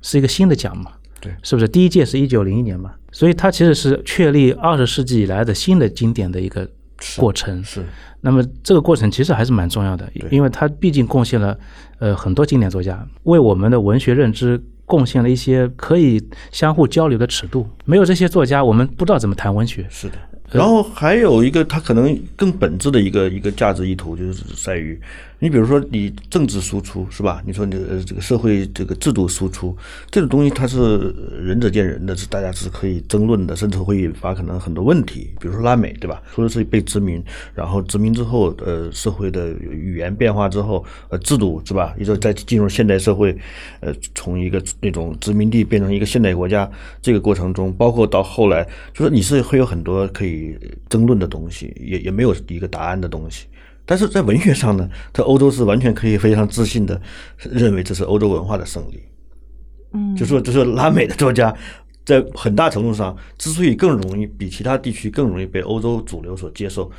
[0.00, 0.90] 是一个新的奖嘛？
[1.22, 1.68] 对，是不是？
[1.68, 2.92] 第一届是一九零一年嘛？
[3.12, 6.68] 所以它其实是确立二十世纪以来的新的经典的一个
[7.16, 7.62] 过程。
[7.62, 7.82] 是。
[8.20, 11.56] 那么这个过程其实还是蛮重要的，因为它毕竟贡献了
[11.98, 17.68] 呃很多经典作家，为我们的文学认知贡献了一些可以相互交流的尺度。
[17.84, 19.86] 没有这些作家，我们不知道怎么谈文学。
[19.88, 20.14] 是的。
[20.50, 25.00] 然后还有一个，它可能更本质的一个一个价值意图，就是在于，
[25.42, 27.42] 你比如说你政治输出是吧？
[27.44, 29.76] 你说你呃这个社会这个制度输出
[30.08, 35.34] 这种东西，它是仁者见仁的，是大家是可以争论的，甚至会引发可能很多问题。
[35.40, 36.22] 比如说拉美对吧？
[36.32, 37.20] 说的是被殖民，
[37.56, 41.92] 然后殖民之后，呃，社会的语言变化之后，呃，制度是吧？
[41.98, 43.36] 一直在进入现代社会，
[43.80, 50.56] 呃，从一个那种殖民地变成一个现代国家，这个过程中，包括到后来，就是你是会有很多可以。
[50.88, 53.46] 争论的东西也也没有一个答案的东西，
[53.84, 57.00] 但是在文学上呢，在欧洲是完全可以非常自信的
[57.38, 59.02] 认为这是欧洲文化的胜利。
[59.92, 61.54] 嗯，就说就说拉美的作家
[62.04, 66.90] 在很大程度上之所以更容易比其他地区更容易被欧洲主流所接受，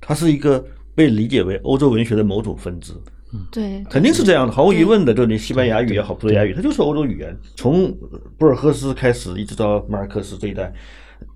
[0.00, 0.62] 它是一个
[0.94, 2.92] 被理解为欧洲文学的某种分支。
[3.32, 7.34] 嗯，对，肯定是这样的，毫无疑问的，就你西班牙语也好，葡萄牙语，它就是欧洲语言。
[7.56, 7.90] 从
[8.36, 10.70] 博尔赫斯开始，一直到马尔克斯这一代。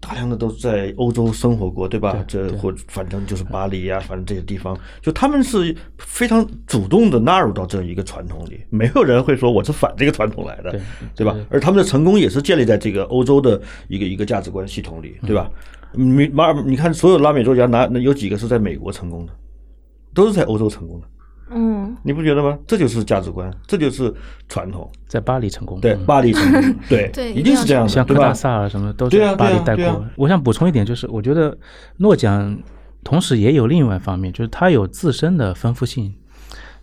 [0.00, 2.24] 大量的都在欧洲生活过，对吧？
[2.28, 10.78] 这或反正就是巴黎呀，反正这些地方，就他们是非常主动的纳入到这一个传统里，没有人会说我是反这个传统来的，
[11.14, 11.37] 对吧？
[11.50, 15.50] 而他们的成功也是建立在这个欧洲的一个一个价值观系统里，对吧？
[15.92, 19.32] 你马尔，你看所有拉美作家，哪有几个是在美国成功的？
[20.14, 21.06] 都是在欧洲成功的。
[21.50, 22.59] 嗯，你不觉得吗？
[22.66, 24.12] 这就是价值观，这就是
[24.48, 24.90] 传统。
[25.06, 28.28] 在巴黎成功，对，嗯巴黎成功， 对对一定是这样的，像科对吧？
[28.28, 30.06] 大萨尔什么都对啊是巴黎对啊对啊带过。
[30.16, 31.56] 我想补充一点，就是我觉得
[31.98, 32.56] 诺奖
[33.04, 36.12] 同时也有另外一方面，就是它有自身的丰富性，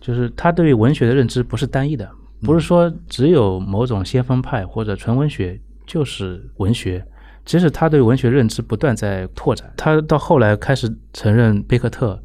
[0.00, 2.10] 就是它对于文学的认知不是单一的，
[2.42, 7.04] 不是说只有某种先锋派或者纯文学就是文学。
[7.46, 12.18] 其实他对文学认知不断在拓展，他到后来开始承认贝克特，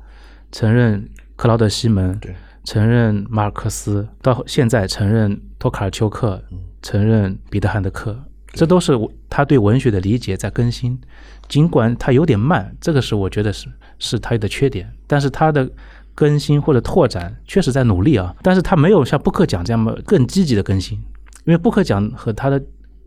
[0.49, 1.05] 承认
[1.39, 6.43] 克劳德·西门，对承认马尔克斯，到现在承认托卡尔丘克，
[6.81, 8.13] 承认彼得·汉德克，
[8.47, 8.91] 这都是
[9.29, 10.99] 他对文学的理解在更新。
[11.47, 15.71] 尽管他有点慢，这个是我觉得是是他的缺点，但是他的
[16.13, 18.35] 更新或者拓展确实在努力啊。
[18.43, 20.97] 但是他没有像布克奖这样么更积极的更新，
[21.45, 22.61] 因为布克奖和他的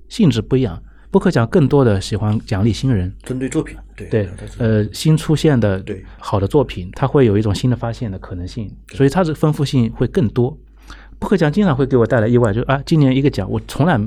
[0.09, 0.83] 性质不一样。
[1.13, 6.03] 布克奖更多的喜欢奖励新人，针对作品，对对，呃，新出现的对。
[6.19, 10.57] 好的作品，它会有一种新的发现的可能性，所以它的丰富性会更多。
[11.19, 13.99] 布克奖经常会给我带来意外，就是啊，今年一个奖我从来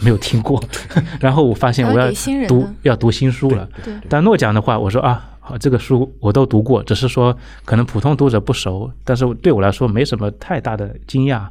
[0.00, 0.58] 没有听过，
[1.20, 2.10] 然后我发现我要
[2.48, 3.68] 读要读新书了。
[4.08, 11.46] 但诺奖的话，我说啊，好，这个书我都读过，只是说可能普通读者不熟，但是对我来说没什么太大的惊讶，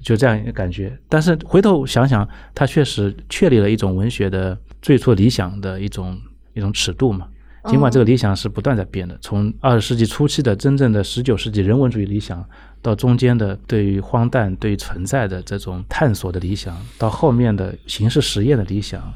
[0.00, 0.98] 就这样一个感觉。
[1.08, 6.18] 但是回头想想，它确实确立了一种文学的最初理想的一种
[6.54, 7.28] 一种尺度嘛。
[7.64, 12.42] 尽管这个理想是不断在变的，从二十世纪初期的真正的十九世纪人文主义理想，
[12.80, 19.12] 到中间的对于荒诞、对于存在的这种探索的理想，到后面的形式实验的理想，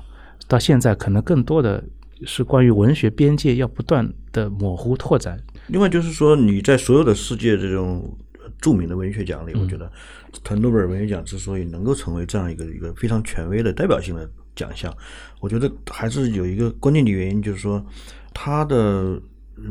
[0.49, 1.83] 到现在可能更多的
[2.27, 5.41] 是关于文学边界要不断的模糊拓展。
[5.69, 9.91] 另外就是说，你在所有的世界这种呃著名的文学奖里，我觉得，
[10.43, 14.95] 他诺贝尔文学奖之所以能够成为这样一个一个非常权威的代表性的奖项，
[15.41, 17.85] 我觉得还是有一个关键的原因，就是说
[18.35, 19.21] 他的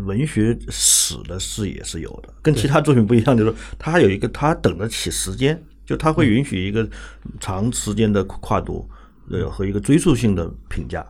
[0.05, 6.87] 文学史的视野是有的，跟其他作品不一样，就是说他有一个他等得起时间，就他会允许一个
[7.39, 8.89] 长时间的跨度，
[9.29, 11.05] 呃和一个追溯性的评价。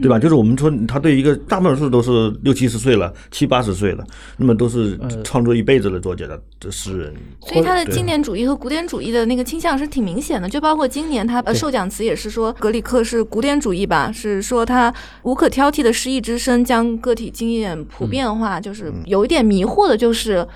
[0.00, 0.18] 对吧？
[0.18, 4.04] 就是我们说，他对一个大部分数都是六七十岁了，七八十岁了，
[4.36, 7.14] 那么都是创作一辈子的作家的的诗人。
[7.40, 20.46] 所以他的经典主义和古典主义的那个倾向是挺明显的，就包括今年他呃受奖词也是说格里克是古典主义吧，是说他无可挑剔的诗意之声将个体经验普遍化，就是有一点迷惑的，就是。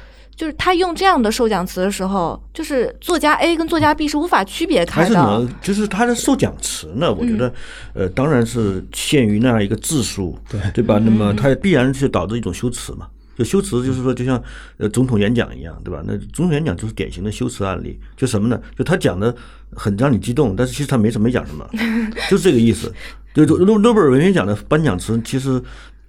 [0.42, 5.24] 就是他用这样的授奖词的时候，就是作家 A 跟作家 B 是无法区别还是开的。
[5.24, 7.54] 能，就是他的授奖词呢，我觉得，
[7.94, 10.98] 呃，当然是限于那样一个字数，对对吧？
[10.98, 13.06] 那么它必然是导致一种修辞嘛。
[13.38, 14.42] 就修辞就是说，就像
[14.78, 16.02] 呃总统演讲一样，对吧？
[16.04, 18.60] 那总统演讲就是典型的修辞案例，就什么呢？
[18.76, 19.32] 就他讲的
[19.76, 21.64] 很让你激动，但是其实他没什么讲什么，
[22.28, 22.92] 就是这个意思。
[23.32, 25.62] 就就诺诺贝尔文学奖的颁奖词，其实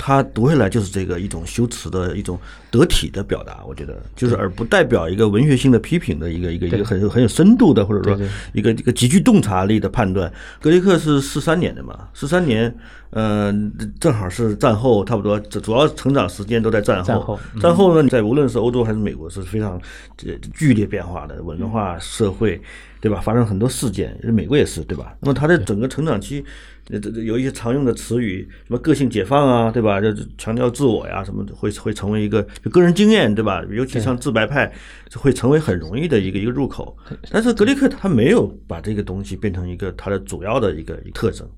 [0.06, 2.38] 它读下来就是这个一种修辞的一种
[2.70, 10.30] 得体的表达，我觉得就是而不代表一个文学性的批评的一个一个一个很很有深度的，或者说一个一个极具洞察力的判断。
[10.60, 12.76] 格雷克是四三年的嘛，四三年，
[13.12, 13.54] 呃，
[13.98, 17.06] 正好是战后，差不多主主要成长时间都在战后。
[17.06, 19.80] 战后嗯战后呢，在无论是欧洲还是美国，是非常
[20.18, 22.62] 这剧烈变化的文化社会，
[23.00, 23.22] 对吧？
[23.22, 25.16] 发生很多事件，美国也是，对吧？
[25.22, 26.44] 那么他的整个成长期，
[26.89, 30.02] 有一些常用的词语，什么个性解放啊，对吧？
[30.02, 33.63] 这这强调自我呀，什么的会会成为一个就个人经验，对吧？
[33.72, 34.69] 尤其像自白派，
[35.10, 36.96] 就会成为很容易的一个一个入口。
[37.32, 41.50] 但是格雷克他没有把这个东西变成一个他的主要的一个一个特征，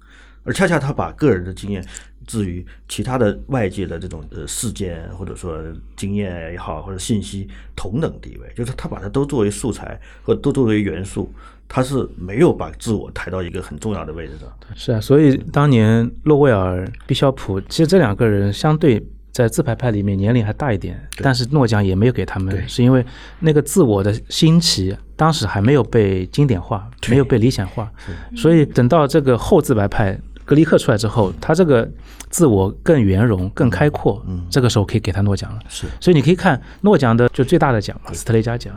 [0.44, 1.84] 而恰恰他把个人的经验
[2.28, 5.60] 置于其他的外界的这种呃事件或者说
[5.96, 11.32] 经验也好，或者信息同等地位，就是他把它都作为素材或者都作为元素，
[11.68, 14.50] 他是没有把自我抬到一个很重要的位置上。
[14.76, 23.06] 是啊，所以当年洛威尔、毕肖普，其实这两个人相对在自排派里面年龄还大一点，但是诺奖也没有给他们，是因为
[23.40, 27.92] 那个自我的兴起，当时还没有被经典化，没有被理想化，
[28.36, 30.20] 所以等到这个后自白派。
[30.48, 31.92] 格里克出来之后，他这个
[32.30, 35.60] 自我更圆融、更开阔，这个时候可以给他诺奖了。
[35.68, 38.72] 是，所以你可以看诺奖的就最大的奖嘛，斯特雷加奖。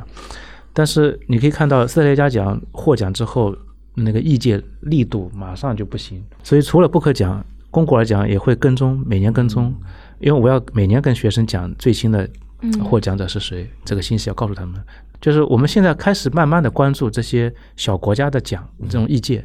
[0.72, 3.54] 但是你可以看到斯特雷加奖获奖之后，
[3.94, 6.22] 那个意见力度马上就不行。
[6.42, 9.74] 所以除了布克奖，龚古尔奖也会跟踪，每年跟踪，
[10.20, 12.28] 因为我要每年跟学生讲最新的
[12.84, 14.80] 获奖者是谁，这个信息要告诉他们。
[15.20, 19.44] 就是我们现在开始慢慢的关注这些小国家的奖这种意见。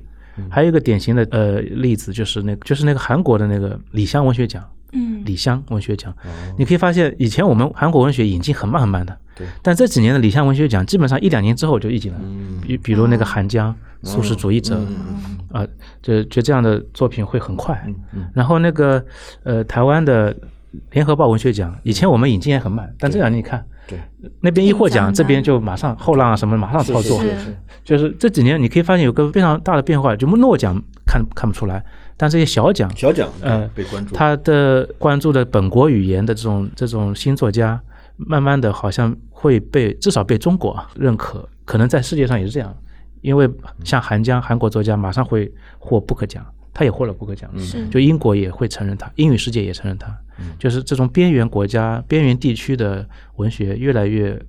[0.49, 4.63] 还有一个典型的呃例子就是那个就是那个韩国的那个李湘文学奖。
[4.95, 6.15] 嗯，李湘文学奖，
[6.55, 12.19] 你可以发现以前我们韩国文学引进很慢很慢的，对，但这几年的李湘文学奖基本上一两年之后就一进了，
[12.61, 14.79] 比比如那个韩江、素食主义者，
[15.51, 15.65] 啊，
[16.01, 17.83] 就就这样的作品会很快。
[18.33, 19.03] 然后那个
[19.43, 20.35] 呃台湾的
[20.91, 23.99] 联合报文学奖，以前我们引进也很慢，但这两年你看对，
[24.39, 27.21] 那边一获奖，这边就马上后浪啊什么马上操作。
[27.21, 27.57] 是，是是。
[27.83, 31.83] 就是这几年你可以发现有个非常大的变化，就诺奖看看不出来，
[32.15, 37.77] 但这些小奖小奖呃被关注，他的关注的本国语言的这种这种新作家，
[38.17, 42.75] 慢慢的好像会被至少被中国认可，可能在世界上也是这样，
[43.21, 43.49] 因为
[43.83, 47.87] 像韩江韩国作家马上会获布克奖，他也获了布克奖，是。
[47.89, 50.15] 就英国也会承认他，英语世界也承认他，
[50.59, 54.39] 就是这种边缘国家、边缘地区的文学越来越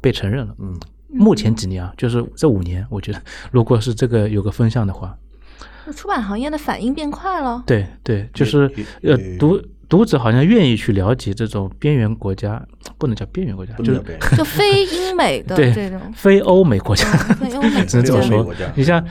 [0.00, 0.54] 被承认了。
[0.58, 0.78] 嗯，
[1.08, 5.16] 目前几年啊，就是这五年，我觉得如果是这个有个风向的话，
[5.96, 7.62] 出版行业的反应变快了。
[7.66, 8.70] 对对，就是
[9.02, 12.62] 呃读读者好像愿意去了解这种边缘国家，
[12.98, 14.02] 不能叫边缘国家，就是
[14.36, 17.04] 就非英美的对 这种，非欧美国家，
[17.40, 18.54] 非欧美 只能这么说。
[18.74, 19.02] 你像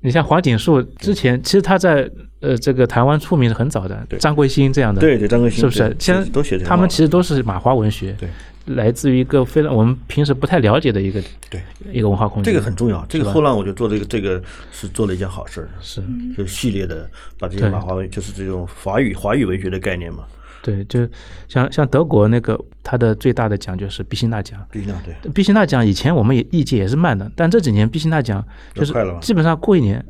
[0.00, 2.08] 你像华锦树之前，其实他在
[2.40, 4.18] 呃这个台湾出名是很早的，对。
[4.18, 5.78] 张贵兴这样的，对对，张桂兴是不是？
[5.88, 5.96] 对？
[5.98, 8.28] 现在都写他们其实都是马华文学，对，
[8.68, 11.60] 来自于一个非常我们平时不太了解的一个对。
[11.92, 13.04] 一个文化空间，这个很重要。
[13.08, 16.02] 这个后浪我觉得做这个这个是做了一件好事儿，是
[16.36, 20.24] 就系列的把这些马华文就是这种华语华语文学的概念嘛，
[20.62, 21.08] 对，就
[21.48, 24.60] 像像德国那个他的最大的奖就是毕辛纳奖。
[24.70, 25.30] 对那对。
[25.32, 30.04] 毕辛纳奖以前我们也意见也是慢的，但这几年毕辛纳奖就是快了吧基本上过一年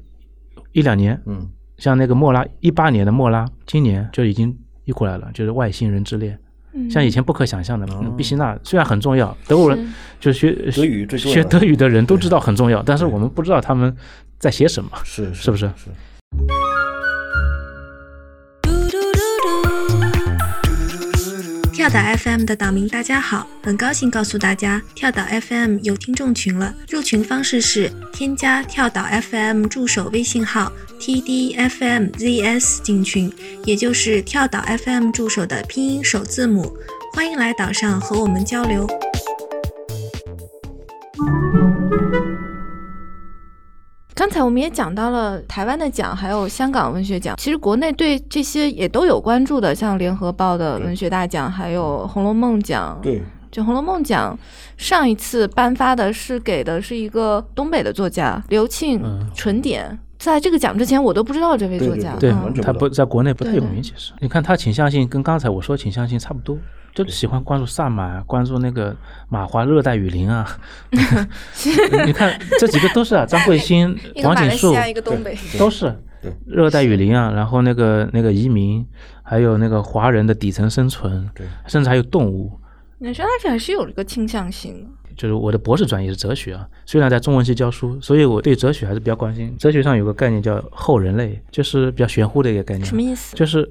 [0.72, 6.40] 一两年，嗯，像那个莫拉一八年的莫拉，今年就已经移过来了，就是外星人之恋，嗯
[6.90, 13.94] 像以前不可想象的哦那个毕希纳虽然很重要，德国人就学德语最学德语的人都知道很重要，但是我们不知道他们
[14.38, 14.90] 在写什么。
[15.04, 15.66] 是是不是？
[15.76, 16.67] 是。
[21.88, 26.74] 跳岛 FM 的岛民大家好，很高兴告诉大家，跳岛 FM 有听众群了。
[26.90, 30.70] 入群方式是添加跳岛 FM 助手微信号
[31.00, 33.32] tdfmzs 进群，
[33.64, 36.76] 也就是跳岛 FM 助手的拼音首字母。
[37.14, 38.86] 欢迎来岛上和我们交流。
[44.18, 47.36] 刚才我们也讲到了台湾的奖，还有香港文学奖。
[47.38, 52.98] 其实国内对这些也都有关注的，像联合报的文学大奖，还有红楼梦奖。
[53.00, 54.36] 对，就《红楼梦》奖，
[54.76, 59.96] 上一次颁发的是给的是一个东北的作家刘庆嗯纯典。
[60.18, 62.16] 在这个奖之前，我都不知道这位作家。
[62.18, 66.58] 对他不在国内不太有名，其实你看他倾向性跟刚才我说倾向性差不多，
[67.04, 68.96] 就喜欢关注萨满，关注那个
[69.28, 70.46] 马华热带雨林啊。
[72.06, 75.36] 你看这几个都是啊，张贵兴 一、个马来西黄锦树，一个东北。
[75.58, 78.84] 都是对热带雨林啊，然后那个那个移民，
[79.22, 82.58] 还有那个华人的底层生存，对，甚至还有动物。
[82.98, 84.88] 你说他还是有一个倾向性的。
[85.16, 89.52] 就是我的博士专业是哲学啊，虽然在中文系教书，所以我对哲学还是比较关心。
[89.58, 92.86] 哲学上有个概念叫后人类，就是比较玄乎的一个概念。
[92.86, 93.34] 什么意思？
[93.34, 93.68] 就是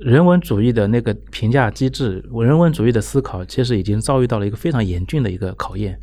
[0.00, 5.98] 人文主义的那个评价机制，人文主义的思考，其实已经遭遇到了一个非常严峻的一个考验。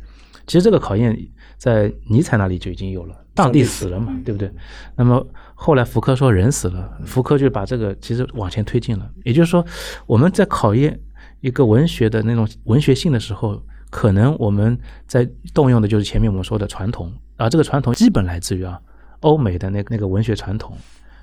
[0.46, 1.16] 其实这个考验
[1.58, 4.50] 在尼采那里就已经有了，上帝死了嘛，对不对？
[4.96, 9.10] 那么后来福柯说人死了，福柯就把这个其实往前推进了。
[9.24, 9.64] 也就是说，
[10.06, 10.98] 我们在考验
[11.40, 18.80] 一个文学的那种文学性的时候，可能我们在动用的就是前面我们说的传统，而这个传统基本来自于啊
[19.20, 20.74] 欧美的那个那个文学传统。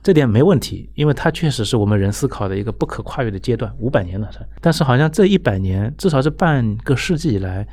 [0.05, 4.29] 这点没问题，因为它确实是我们人思考的一个不可跨越的阶段，五百年了。
[4.61, 7.67] 但是好像这一百年，至少是半个世纪以来，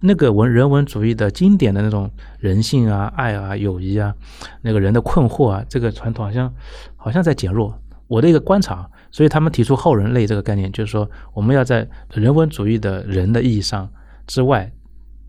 [0.00, 4.14] 那个文人文主义的经典的那种人性啊、爱啊、友谊啊，
[4.60, 6.54] 那个人的困惑啊，这个传统好像
[6.96, 7.74] 好像在减弱。
[8.08, 13.90] 我的一个观察，所以他们提出后人类这个概念，就是说我们要在人文主义的人的意义上
[14.26, 14.70] 之外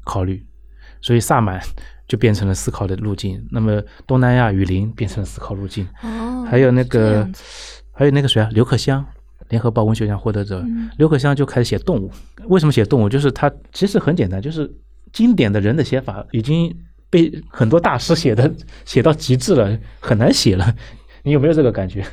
[0.04, 0.46] 考虑。
[1.00, 1.62] 所以萨满
[2.12, 5.88] 就变成了思考的路径，那么东南亚雨林变成了思考路径。
[6.04, 7.26] 哦，还有那个，
[7.94, 9.06] 还有那个谁啊，刘克襄，
[9.48, 12.12] 联合报文学奖获得者，嗯刘克襄就开始写动物。
[12.50, 13.08] 为什么写动物？
[13.08, 14.70] 就是他其实很简单，就是
[15.14, 16.76] 经典的人的写法已经
[17.10, 20.76] 被很多大师写的写到极致了，很难写了。
[21.24, 22.06] 你有没有这个感觉？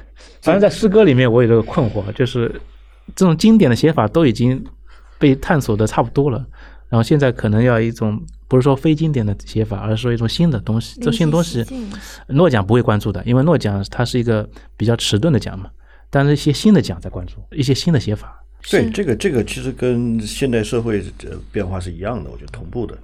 [0.43, 2.49] 反正在诗歌里面，我有这个困惑，就是
[3.17, 4.65] 这种经典的写法都已经
[5.19, 6.47] 被探索的差不多了，
[6.89, 10.99] 然后现在可能要一种不是说非经典的写法，而是说一种新的东西。
[11.01, 11.65] 这新东西，
[12.29, 15.71] 诺奖不会关注的，因为诺奖它是一个比较迟钝的奖嘛。
[16.11, 18.43] 但是一些新的奖在关注，一些新的写法。
[18.71, 22.97] 对，这个这个其实跟现代社会的变化是一样的，我觉得同步的。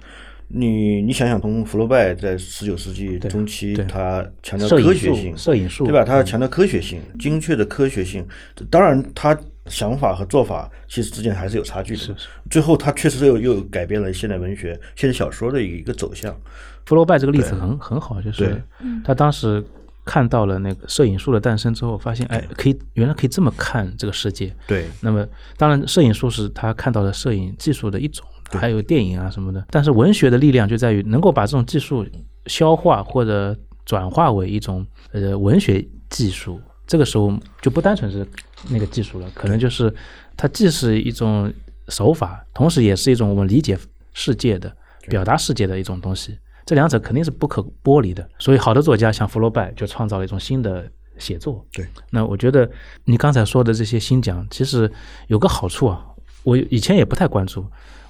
[0.47, 6.03] 你你想想，从福楼拜在十九世纪中期，对他强调科学性，摄影术对吧？
[6.03, 8.25] 他嗯强调科学性，精确的科学性。
[8.69, 9.35] 当然，他
[9.67, 11.99] 想法和做法其实之间还是有差距的。
[11.99, 16.35] 是是最后，他确实又又改变了现代文学、现代小说的一个走向。
[16.85, 18.61] 福楼拜这个例子很很好，就是
[19.03, 19.63] 他当时
[20.03, 24.55] 看到了那个摄影术的诞生之后，发现哎，可以原来可以这么看这个世界。
[24.67, 29.65] 对，那么当然，摄影术是他看到了摄影技术的一种，还有电影啊什么的。
[29.71, 32.05] 但是文学的力量就在于能够把这种技术
[32.45, 38.27] 消化或者转化为一种呃文学技术，这个时候就不单纯是
[38.69, 39.93] 那个技术了，可能就是
[40.37, 41.51] 它既是一种
[41.89, 43.77] 手法，同时也是一种我们理解
[44.13, 44.75] 世界的、
[45.07, 46.37] 表达世界的一种东西。
[46.65, 48.27] 这两者肯定是不可剥离的。
[48.39, 51.63] 所以，好的作家像福楼拜就创造了一种新的写作。
[51.71, 52.69] 对，那我觉得
[53.03, 54.91] 你刚才说的这些新讲，其实
[55.27, 56.05] 有个好处啊，
[56.43, 57.65] 我以前也不太关注。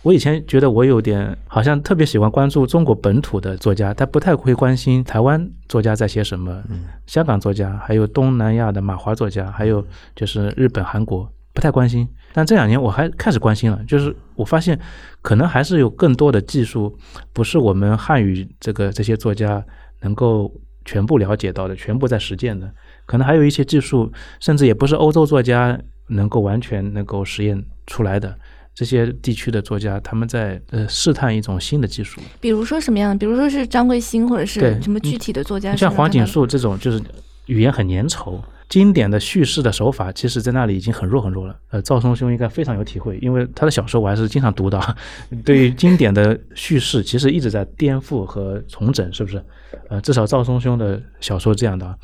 [0.05, 6.63] 我以前觉得我有点好像特别喜欢关注中国本土的作家，但不太会关心台湾作家在写什么，
[7.07, 9.83] 香港作家，还有东南亚的马华作家，还有
[10.15, 12.07] 就是日本、韩国，不太关心。
[12.33, 14.79] 但这两年我还开始关心了，就是我发现
[15.23, 16.95] 可能还是有更多的技术，
[17.33, 19.65] 不是我们汉语这个这些作家
[20.01, 20.53] 能够
[20.85, 22.71] 全部了解到的，全部在实践的，
[23.07, 25.79] 可能还有一些技术，甚至也不是欧洲作家
[26.09, 28.37] 能够完全能够实验出来的。
[28.75, 33.17] 这些地区的作家，他们在呃试探一种新的技术，比如说什么样的？
[33.17, 35.73] 比如说是张桂兴，或者是什么具体的作家？
[35.73, 37.01] 像黄锦树这种，就是
[37.45, 41.55] 语言很粘稠，经典的叙事的手法，其实在那里已经很弱很弱了。
[41.69, 44.95] 呃，赵松兄应该非常有体会，因为他的小说我还是经常读的。
[45.45, 49.41] 对于经典的叙事，其实一直在颠覆和重整，是不是？
[49.87, 51.95] 呃，至少赵松兄的小说这样的啊。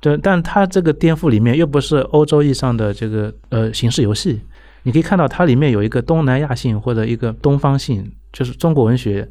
[0.00, 4.40] 对，但他这个颠覆里面又不是欧洲意义上的这个呃形式游戏。
[4.86, 9.28] 你可以看到它里面有一个东南亚性或者一个东方性，就是中国文学，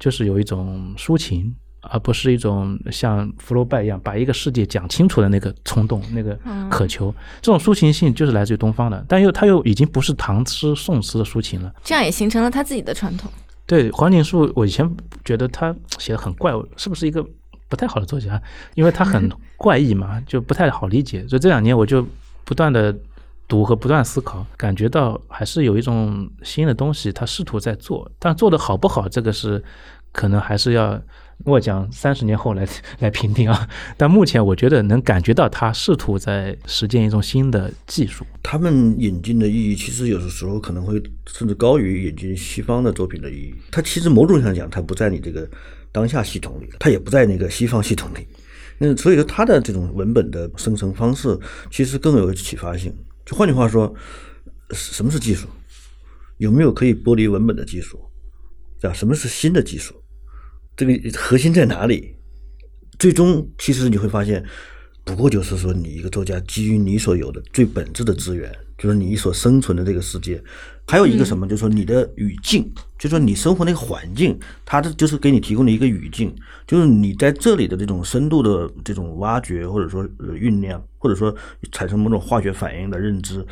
[0.00, 6.36] 就是有一种抒情，而不是一种像福楼拜一样把一个世界讲清楚的那个冲动、那个
[6.68, 7.14] 渴求。
[7.40, 11.72] 这种抒情性就是来自于东方的，但又它又已经不是唐诗宋词的抒情了。
[11.84, 13.30] 这样也形成了他自己的传统。
[13.64, 14.92] 对黄锦树，我以前
[15.24, 17.24] 觉得他写的很怪，是不是一个
[17.68, 18.42] 不太好的作家？
[18.74, 21.24] 因为他很 怪异嘛，就不太好理解。
[21.28, 22.04] 所以这两年我就
[22.44, 22.92] 不断的。
[23.48, 29.62] 读和不断思考，感觉到还是有一种新的东西，他试图在做，但做的好不好，这个是
[30.12, 31.00] 可能还是要
[31.44, 32.66] 我讲三十年后来
[32.98, 33.68] 来评定啊。
[33.96, 38.26] 但目前我觉得能感觉到他试图在实践一种新的技术。
[38.42, 43.54] 他们引进的意义，其实有的时候可能会甚至高于引进西方的作品的意义。
[43.70, 45.48] 它其实某种意义上讲，它不在你这个
[45.92, 48.26] 当下系统里，它也不在那个西方系统里。
[48.78, 51.38] 那所以说，它的这种文本的生成方式，
[51.70, 52.92] 其实更有启发性。
[53.26, 53.92] 就换句话说，
[54.70, 55.48] 什么是技术？
[56.38, 58.00] 有没有可以剥离文本的技术？
[58.80, 58.94] 对吧？
[58.94, 59.94] 什么是新的技术？
[60.76, 62.14] 这个核心在哪里？
[62.98, 64.44] 最终，其实你会发现，
[65.04, 70.42] 不过就是说，你一个作家基于你所有的最本质的资源，就是你所生存的这个世界，
[70.86, 76.34] 还有一个什么，就是说你的语境，就是说你生活那个环境，它的就是给你提供的一个语境，
[76.66, 80.82] 就是你在这里的这种深度的这种挖掘，或者说酝酿。
[80.98, 81.32] 或者说
[81.70, 83.46] 产生某种化学反应的认知，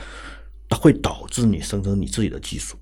[0.68, 2.76] 它会导致你生成你自己的技术。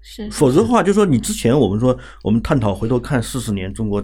[0.00, 4.02] 是，否则的话，就说你之前我们说我们探讨回头看四十年中国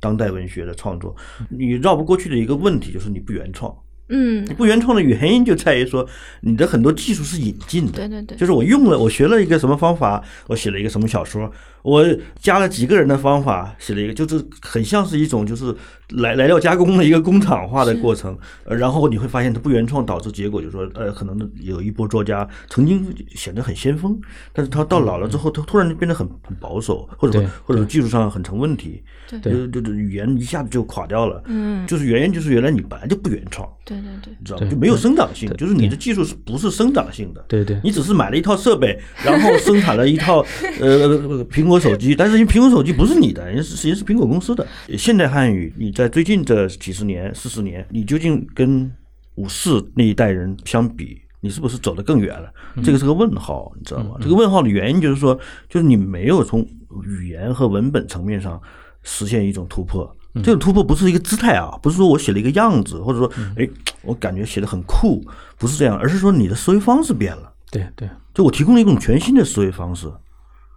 [0.00, 1.16] 当代文学的创作，
[1.48, 3.74] 你绕不过去的一个问题就是你不原创。
[4.08, 6.06] 嗯，你不原创的原因就在于说，
[6.40, 7.92] 你的很多技术是引进的。
[7.92, 11.50] 对对对，就是我用了，我学了一个什么方法，我写了一个什么小说，
[11.82, 12.06] 我
[12.40, 15.74] 加了几个人的方法写了一个，就是很像是一种就是
[16.10, 18.36] 来来料加工的一个工厂化的过程。
[18.64, 24.18] 呃，然后你会发现它不原创，导致结果就是说，呃，可能有一波作家曾经显得很先锋，
[24.52, 29.02] 但是他到老了之后，他突然就变得很很保守，或者说或者说技术上很成问题，
[29.42, 31.42] 对，就就语言一下子就垮掉了。
[31.46, 33.68] 嗯，就是原因就是原来你本来就不原创。
[33.84, 34.66] 对对对，你知道吗？
[34.70, 37.44] 就没有生长性，就是你的技术是不是生长性的？
[37.48, 40.44] 对对，你只是买了一套设备，然后生产了一套
[40.80, 44.66] 呃苹果手机，但是因为苹果手机不是你的，人是实际是苹果公司的。
[44.96, 48.90] 现代汉语，你在最近这几十年、四十年，你究竟跟
[49.36, 52.52] 五四那一代人相比，你是不是走得更远了？
[52.82, 54.16] 这个是个问号，你知道吗？
[54.20, 55.38] 这个问号的原因就是说，
[55.68, 56.66] 就是你没有从
[57.04, 58.60] 语言和文本层面上
[59.02, 60.12] 实现一种突破。
[60.42, 63.68] 这个突破不是一个姿态啊，不是说我写了一个样子，或者说，哎，
[64.02, 65.24] 我感觉写的很酷，
[65.58, 67.52] 不是这样，而是说你的思维方式变了。
[67.70, 70.06] 对对，就我提供了一种全新的思维方式。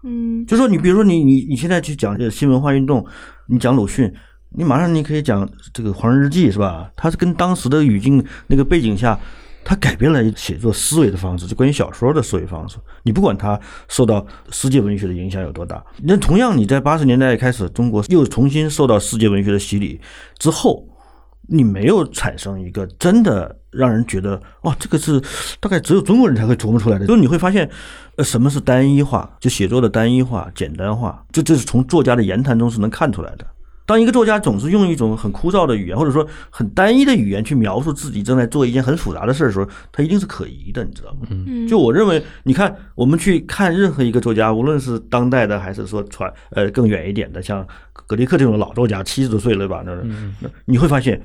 [0.03, 3.05] 嗯，就说你比如说你你你现在去讲这个新文化运动，
[3.47, 4.11] 你讲鲁迅，
[4.55, 6.89] 你马上你可以讲这个《黄日记》是吧？
[6.95, 9.19] 它是跟当时的语境那个背景下。
[9.63, 12.77] 他改变了写作思维的方式，就关于小说的思维方式。
[13.03, 20.01] 你不管他受到世界文学的影响有多大，那同样你在八十年代开始，中国又重新受到世界文学的洗礼
[20.39, 20.85] 之后，
[21.47, 25.21] 你没有产生一个真的让人觉得哇，这个是
[25.59, 27.05] 大概只有中国人才会琢磨出来的。
[27.05, 27.69] 就是你会发现，
[28.15, 29.29] 呃，什么是单一化？
[29.39, 33.45] 就写作的单一化、简单化，这这是从作家的言谈中是能看出来的。
[33.91, 41.27] 当一个作家总是用一种很枯燥的语言，或者说很单一的语言去描述自己正在做一件很复杂的事儿的时候，他一定是可疑的，你知道吗？
[41.29, 50.05] 嗯，就我认为，你看，我们去看任何一个作家，无论是当代的还是说传呃更远一点的，像格雷克这种老作家，七十多岁了吧，那是
[50.39, 51.21] 那你会发现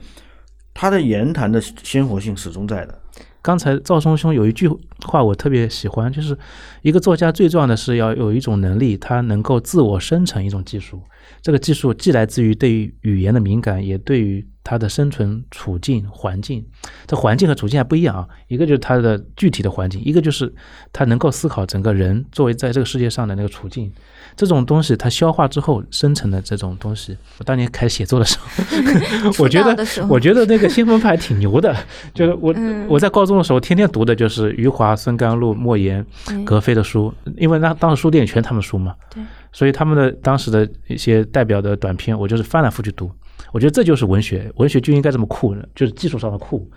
[0.74, 2.98] 他的言谈的鲜活性始终在的。
[3.40, 4.68] 刚才赵松兄有一句
[5.06, 6.36] 话我特别喜欢，就是
[6.82, 11.00] 一个作家最重要的是要有一种能力，他能够自我生成一种技术。
[11.42, 16.64] 这个技术既来自于对于语言的敏感，也对于它的生存处境环境。
[17.06, 20.52] 这环境和处境还不一样啊，一个就是它的具体的环境，一个就是
[20.92, 23.92] 它能够思考整个人作为在这个世界上的那个处境。
[24.34, 31.74] 这种东西它消化之后生成的这种东西，我当年开始写作 的时候，我觉得 我觉得那个先锋派挺牛的，
[32.12, 39.22] 就是我、嗯我在高中的时候天天读的就是余华、孙甘露、莫言、嗯格非的书，因为那当时书店里全他们书嘛，对，
[39.56, 43.10] 所以他们的当时的一些代表的短片，我就是翻来覆去读。
[43.52, 46.70] 我觉得这就是文学，文学就应该这么酷，就是技术上的酷。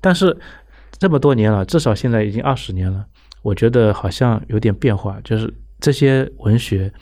[0.00, 0.36] 但是
[0.96, 3.04] 这么多年了，至少现在已经二十年了，
[3.42, 6.92] 我觉得好像有点变化，就是这些文学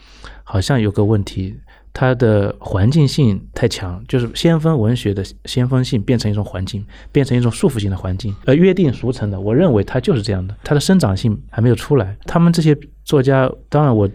[0.45, 1.55] 好像有个问题，
[1.93, 9.39] 它的环境性太强，就是先锋文学的先锋性变成一种环境，变成一种束缚性的环境，呃，约定俗成的。
[9.39, 12.17] 我认为它就是这样的，它的生长性还没有出来。
[12.25, 12.75] 他们这些
[13.05, 14.09] 作家，当然我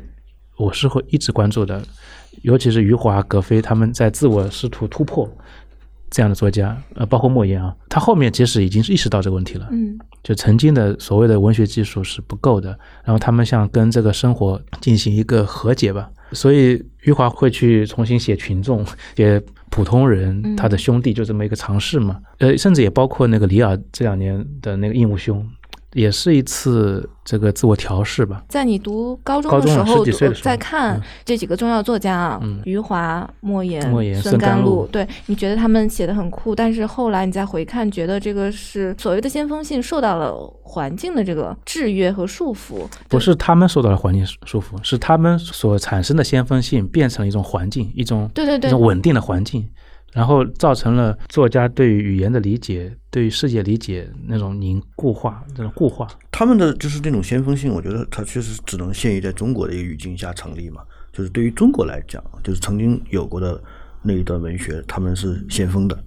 [0.57, 1.81] 我是会一直关注的，
[2.41, 5.29] 尤其是余华、格非他们在自我试图突破。
[6.15, 9.67] 这样的作家，呃，包括莫言啊，他后面其实已经是意识到这个问题了。
[9.71, 12.69] 嗯就曾经的所谓的文学技术是不够的，
[13.03, 18.85] 然后他们想跟这个生活进行一个和解吧，所以余华会去重新写群众，
[19.17, 19.41] 写
[19.71, 22.19] 普通人嗯他的兄弟，就这么一个尝试嘛。
[22.37, 25.43] 呃，甚至也包括那个李尔这两年的那个应物兄，
[25.93, 28.43] 也是一次这个自我调试吧。
[28.49, 31.01] 在你读高中的时候，十几岁的时候再看嗯。
[31.23, 32.59] 这几个重要作家啊，嗯。
[32.65, 42.87] 余华、莫言、莫言孙孙甘露露，对你觉得他们写的很酷，但是后来你再回看，觉得这个是所谓的先锋性受到了环境的这个制约和束缚。
[43.07, 48.69] 不是他们受到了环境束缚，是他们所产生的先锋性变成了一种环境，一种对对对。
[48.69, 49.67] 一种稳定的环境，
[50.13, 56.07] 然后造成了作家对于语言的理解、对于世界理解那种凝固化、这种固化。
[56.31, 60.81] 他们的就是这种先锋性，我觉得它确实只能限于在中国的一个语境下成立嘛。
[61.11, 63.61] 就是对于中国来讲，就是曾经有过的
[64.01, 66.03] 那一段文学，他们是先锋的。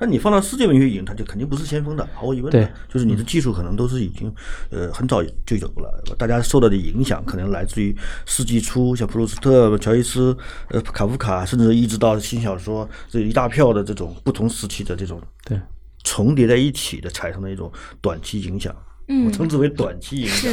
[0.00, 2.72] 但你放到世界文学语境，它就肯定不是先锋的，毫无疑问的对。
[2.88, 4.34] 就是你的技术可能都是已经，
[4.70, 6.02] 呃，很早就有了。
[6.16, 7.94] 大家受到的影响可能来自于
[8.24, 10.34] 世纪初，像普鲁斯特、乔伊斯、
[10.70, 15.60] 呃卡夫卡，甚至一直到新小说这一大票的这种不同时期的这种对，
[16.02, 17.70] 重叠在一起的产生的一种
[18.00, 18.74] 短期影响。
[18.74, 20.50] 我嗯，称之为短期影响。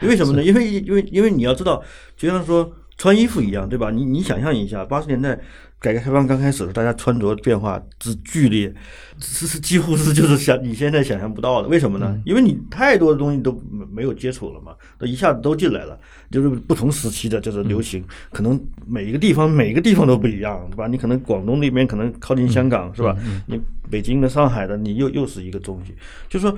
[0.00, 0.42] 为什么呢？
[0.42, 1.82] 因为因为因为你要知道，
[2.16, 3.90] 就像说穿衣服一样，对吧？
[3.90, 5.40] 你你想象一下，八十年代
[5.80, 8.72] 改革开放刚开始的时候，大家穿着变化之剧烈，
[9.18, 11.68] 是是几乎是就是想你现在想象不到的。
[11.68, 12.20] 为什么呢？
[12.26, 15.98] 因为你太多的东西都没没有接触了嘛，都一下子都进来了，
[16.30, 20.86] 就是不同时期的就是流行，可能每一个地方每一个地方都不一样，对吧？
[20.86, 23.16] 你可能广东那边可能靠近香港，是吧？
[23.46, 23.58] 你
[23.90, 25.94] 北京的、上海的，你又又是一个东西，
[26.28, 26.56] 就是说。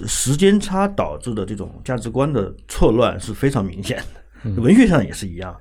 [0.00, 4.02] 呃时间差导致的这种价值观的错乱是非常明显
[4.42, 5.54] 的，文学上也是一样，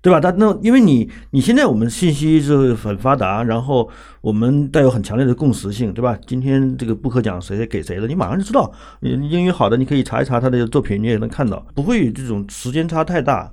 [0.00, 0.20] 对吧？
[0.20, 3.88] 但那因为你你现在我们信息是很发达，然后
[4.20, 6.16] 我们带有很强烈的共识性，对吧？
[6.26, 8.72] 今天这个不可讲谁给谁了，你马上就知道。
[9.00, 13.50] 英语好的，你可以查一查他的作品，你也能看到，不会有这种时间差太大。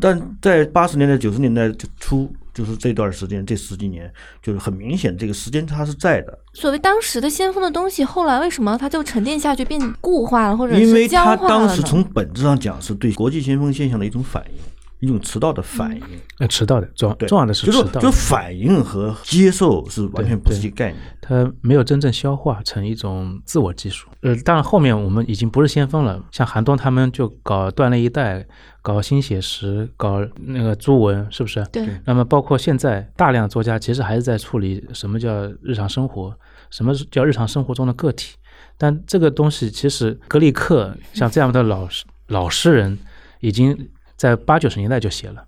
[0.00, 1.70] 但在八十年代、九十年代
[2.00, 4.12] 初，就是这段时间，这十几年，
[4.42, 6.36] 就是很明显，这个时间差是在的。
[6.54, 11.66] 所谓当时的先锋的东西，后来为什么它就沉淀下去，变固化了，或者因为是僵他化了呢？
[11.68, 14.58] 当时从本质上讲是对国际先锋现象的一种反应，
[15.00, 16.02] 一种迟到的反应。
[16.38, 21.02] 呃，迟到的重对，重要的是迟到的，就反应和接受是完全不是对一个概念。
[21.20, 24.08] 它没有真正消化成一种自我技术。
[24.22, 28.46] 呃，当然后面我们已经不是先锋了，像韩东他们就搞断裂一代，
[28.82, 31.64] 搞新写实，搞那个朱文，是不是？
[31.72, 36.34] 对那么包括现在大量作家其实还是在处理什么叫日常生活，
[36.70, 38.36] 什么叫日常生活中的个体。
[38.78, 42.98] 但这个东西其实格里克像这样的老诗老诗人，
[43.40, 45.44] 已经在八九十年代就写了，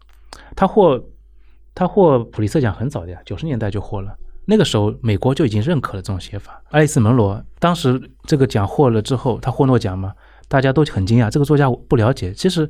[0.55, 1.03] 他获
[1.75, 4.17] 他获普利策奖很早的呀，九十年代就获了。
[4.51, 6.63] 那个时候，美国就已经认可了这种写法。
[6.71, 10.15] 爱丽丝·门罗当时这个奖获了之后，他获诺奖嘛，
[10.49, 11.31] 大家都很惊讶。
[11.31, 12.67] 这个作家我不了解，其实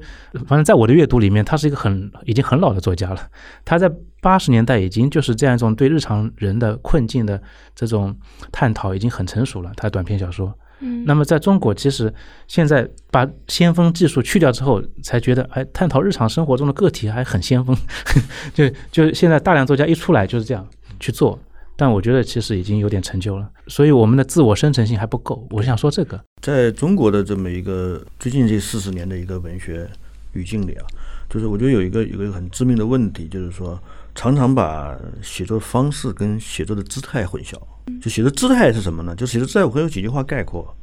[0.46, 3.28] 反正在我的阅读里面，他是一个很已经很老的作家了。
[3.64, 3.88] 他在
[4.20, 7.40] 八十年代已经就是这样一种对日常人的困境的
[7.76, 8.16] 这种
[8.50, 9.70] 探讨已经很成熟了。
[9.76, 12.12] 他的短篇小说，嗯，那么在中国，其实
[12.46, 17.76] 现在把先锋技术去掉之后，才觉得哎，探讨日常生活中的个体还很先锋。
[18.54, 20.66] 就就现在大量作家一出来就是这样，
[21.00, 21.38] 去做。
[21.80, 25.46] 但我觉得其实已经有点成就了，所以我们的自我生成性还不够。
[25.50, 29.88] 我想说这个，在中国的这么一个最近这四十年的一个文学
[30.32, 30.84] 语境里啊，
[31.30, 33.80] 就是我觉得有一个有一个很致命的问题，就是说
[34.12, 37.56] 常常把写作方式跟写作的姿态混淆。
[38.00, 39.14] 就写的姿态是什么呢？
[39.14, 40.74] 就写的姿态我可以用几句话概括。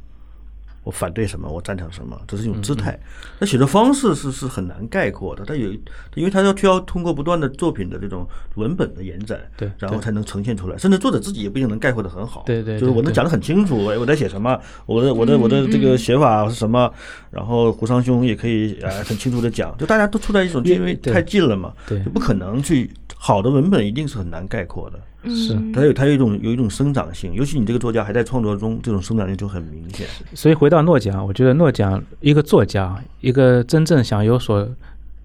[0.84, 2.96] 我反对什么，我赞成什么，这是一种姿态。
[3.40, 5.68] 那写的方式是是很难概括的，它有，
[6.14, 10.78] 因为它要需要通过不断的作品的这种文本的延展，对，然后才能呈现出来。
[10.78, 16.88] 甚至作者自己也不一定能概括的很好，对对，就是我能讲的很清楚，我我在写什么，我的我的我的这个写法是什么，
[17.32, 25.00] 然后胡商兄也可以啊很清楚的讲，就大家都处在一种因为太近了嘛，对，就不可能去好的文本一定是很难概括的。
[25.28, 30.06] 是，它有它有一种有一种生长性，尤其你这个作家还在创作中，这种生长性就很明显。
[30.34, 34.68] 所以回到诺奖，我觉得诺奖一个作家，一个真正想有所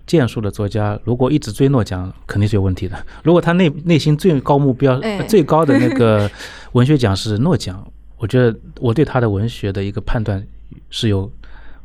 [0.06, 2.96] 建树的作家，如果一直追诺奖，肯定是有问题的。
[3.24, 6.30] 如果他内内心最高目标、最高的那个
[6.74, 7.86] 文学奖是诺奖，
[8.18, 10.46] 我觉得我对他的文学的一个判断
[10.90, 11.32] 是有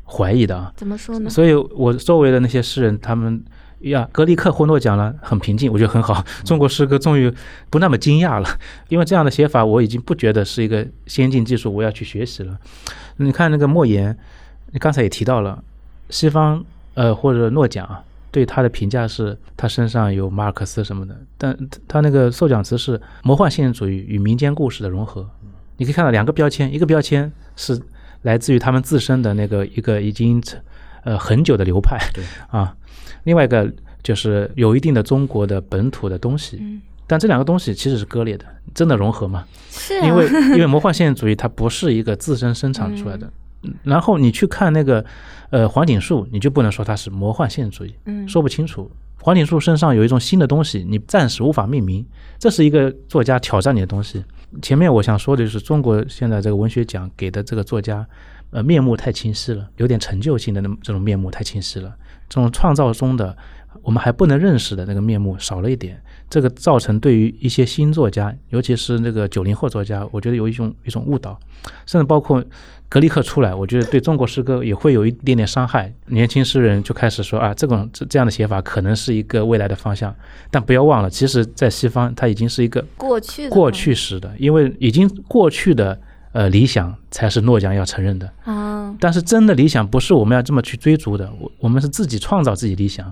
[0.05, 0.73] 怀疑的啊。
[0.77, 1.29] 怎么说呢？
[1.31, 3.43] 所以我周围的那些诗人，他们。
[3.91, 6.25] 呀，格里克获诺奖了，很平静，我觉得很好。
[6.45, 7.33] 中国诗歌终于
[7.71, 8.49] 不那么惊讶了，
[8.89, 12.59] 因为这样的写法我已经不觉得是一个先进技术，我要去学习了。
[13.17, 14.17] 你看那个莫言，
[14.73, 15.63] 你刚才也提到了，
[16.11, 16.65] 西方
[16.95, 21.57] 呃或者诺奖啊对他的评价是他身上有马尔克斯什么的，但
[21.87, 25.29] 他那个授奖词是魔幻现实主义与民间故事的融合。
[25.77, 27.81] 你可以看到两个标签，一个标签是
[28.23, 30.43] 来自于他们自身的那个一个已经
[31.05, 31.99] 呃很久的流派，
[32.51, 32.75] 啊。
[33.27, 33.71] 另外一个
[34.03, 36.63] 就是有一定的中国的本土的东西，
[37.09, 39.45] 但这两个东西其实是割裂的，真的融合吗？
[39.69, 43.29] 是，因为 因为魔幻现实主义它不是一个自身生产出来的，
[43.83, 45.05] 然后你去看那个
[45.51, 48.91] 呃黄锦树，你就不能说它是魔幻现实主义，嗯，说不清楚。
[49.21, 52.07] 黄锦树身上有一种新的东西，你暂时无法命名，
[52.39, 54.25] 这是一个作家挑战你的东西。
[54.63, 58.07] 前面我想说的就是中国现在这个文学奖给的这个作家，
[58.51, 61.93] 呃面目太清晰了，有点成就性的那么这种面目太清晰了。
[62.29, 63.37] 这种创造中的
[63.83, 71.39] 我们还不能认识的那个面目少了一点，这个造成对于一些新作家，尤其是那个九零后作家，我觉得有一种一种误导，
[71.87, 72.43] 甚至包括
[72.89, 75.93] 格里克出来，我觉得对中国诗歌也会有一点点伤害。
[76.07, 80.13] 年轻诗人就开始说啊，这种这这样的写法可能是一个未来的方向，
[80.51, 86.01] 但不要忘了，其实在西方它已经是一个过去过去时的，因为已经过去的。
[86.37, 88.95] 呃，理想才是诺奖要承认的啊！
[89.01, 93.11] 但是真的理想不是我们要这么去追逐的，我我们是自己创造自己理想。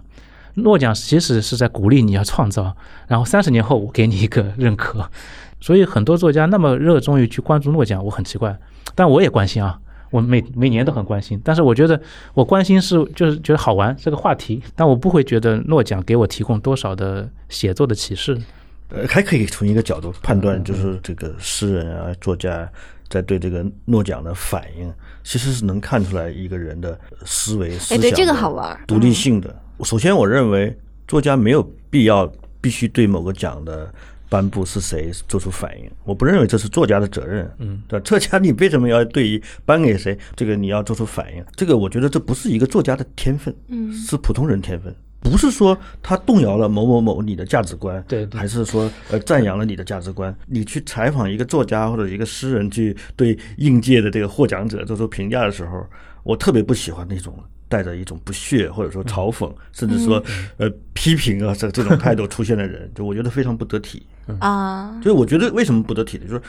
[0.56, 2.76] 诺奖其实是在鼓励你要创造，
[3.08, 5.10] 然后三十年后我给你一个认可。
[5.58, 8.54] 所以很多作家那么热衷于去关注诺奖，我很奇怪，
[8.94, 11.40] 但我也关心啊，我每每年都很关心。
[11.42, 11.98] 但是我觉得
[12.34, 18.38] 我关心是就是觉得好玩这个话题，但我不会觉得诺奖给我提供多少的写作的启示。
[18.90, 22.70] 呃，还可以从一个角度判断，就是这个诗人啊，作家。
[23.08, 24.92] 在对这个诺奖的反应，
[25.22, 29.54] 其实是能看出来一个人的思维、思想、这个好玩、独立性的。
[29.84, 30.76] 首先，我认为
[31.06, 32.30] 作家没有必要
[32.60, 33.92] 必须对某个奖的
[34.28, 35.90] 颁布是谁做出反应。
[36.04, 37.50] 我不认为这是作家的责任。
[37.58, 41.44] 嗯，对作家你为什么要对于颁给谁这个你要做出反应？
[41.54, 44.94] 这个我觉得这不是一个作家的天分，嗯，是普通人天分。
[45.24, 50.32] 不是说他动摇了某某某你的价值观，对，还是说呃赞扬了你的价值观？
[50.46, 55.84] 你去采访一个作家或者一个诗人，去对应届的这个获奖者做出评价的时候，
[56.22, 57.34] 我特别不喜欢那种
[57.68, 60.22] 带着一种不屑或者说嘲讽，甚至说
[60.58, 64.06] 呃批评啊这这种态度出现的人，就我觉得非常不得体
[64.38, 65.00] 啊。
[65.02, 66.26] 所以我觉得为什么不得体呢？
[66.28, 66.42] 就是。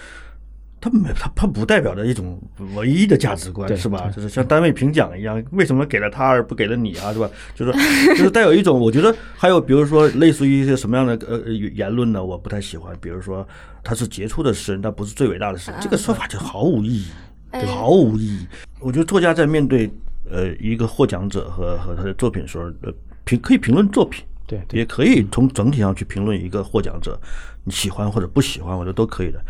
[0.86, 2.40] 他没他他不代表着一种
[2.76, 4.08] 唯一的价值观，是吧？
[4.16, 7.12] 就是像单位评奖一样，为什么给了他而不给了你啊？
[7.12, 7.28] 是吧？
[7.56, 7.74] 就是
[8.10, 12.24] 就是带有一种，我觉得还有比如说类似于一些什么样的呃言论呢？
[12.24, 12.96] 我不太喜欢。
[13.02, 13.48] 比如说
[13.84, 17.08] 他是杰出的诗人，但不是最伟大的诗人，这个说法就毫无意义，
[17.54, 18.46] 就毫无意义。
[18.80, 19.90] 我觉得作家在面对
[20.30, 27.20] 呃一个获奖者和和他的作品时候，呃评可以评论作品，对，也可以从整体上去评论一个获奖者，
[27.64, 29.44] 你喜欢或者不喜欢，我觉得都可以的。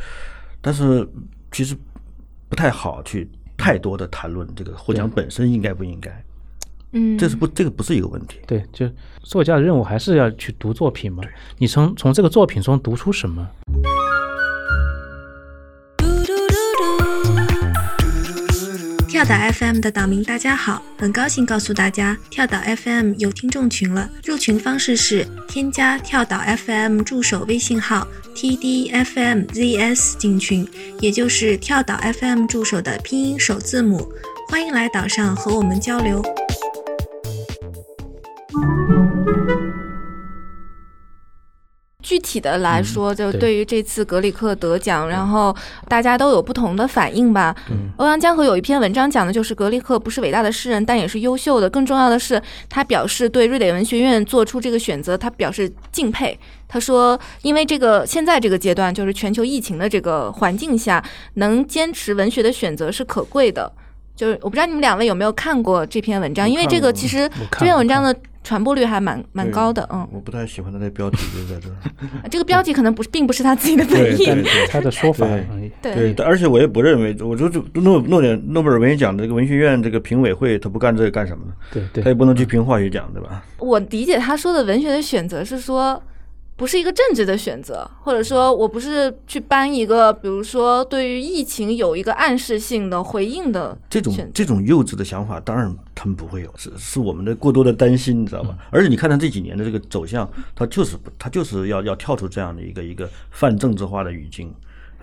[0.65, 1.07] 但是
[1.51, 1.77] 其实
[2.49, 6.25] 不太好去太多的谈论这个获奖本身应该不应该，
[6.93, 8.39] 嗯，这是不这个不是一个问题。
[8.47, 8.89] 对，就
[9.21, 11.23] 作家的任务还是要去读作品嘛。
[11.59, 13.47] 你从从这个作品中读出什么？
[19.15, 24.09] 跳岛 FM 的岛民大家好，很高兴告诉大家，跳岛 FM 有听众群了。
[24.25, 28.05] 入群方式是添加跳岛 FM 助手微信号
[28.35, 30.67] tdfmzs 进群，
[30.99, 34.05] 也就是跳岛 FM 助手的拼音首字母。
[34.49, 36.21] 欢迎来岛上和我们交流。
[42.15, 45.53] 具体的来说，就对对于这次格里克得奖，然后
[45.89, 47.53] 大家都有不同的反应吧。
[47.97, 51.69] 欧阳江河有一篇文章讲的就是格里克不是伟大的诗人，但也是优秀的。
[51.69, 56.39] 更重要的是，他表示对瑞典文学院做出这个选择，他表示敬佩。
[56.69, 61.03] 他说，因为这个现在这个阶段，就是全球疫情的这个环境下，
[61.33, 63.69] 能坚持文学的选择是可贵的。
[64.15, 69.85] 就是我不知道你们两位有没有看过这篇文章，因为这个其实这篇文章的传播率还蛮蛮高的。
[69.91, 71.75] 嗯，我不太喜欢他的标题就在这儿。
[72.29, 74.25] 这个标题可能不是，并不是他自己的本，意。
[74.27, 75.27] 但他的说法
[75.81, 81.53] 对而且我也不认为，我就就诺诺点诺贝尔文学奖这个文学院这个评委会，他不干这个干什么呢？
[81.73, 83.43] 对他也，不能去评化学奖，对吧？
[83.57, 86.01] 我理解他说的文学的选择是说，
[86.57, 94.15] 不是一个政治的选择，或者说我不是去搬一个，比如说对于疫情有一个暗示性的回应的这种。
[94.33, 98.57] 这种幼稚的想法，当然他们不会有，是是我们的过多的担心，你知道吧？
[98.69, 104.53] 而且你看他这几年的这个走向，他就是他就是要要跳出这样的一个一个泛政治化的语境。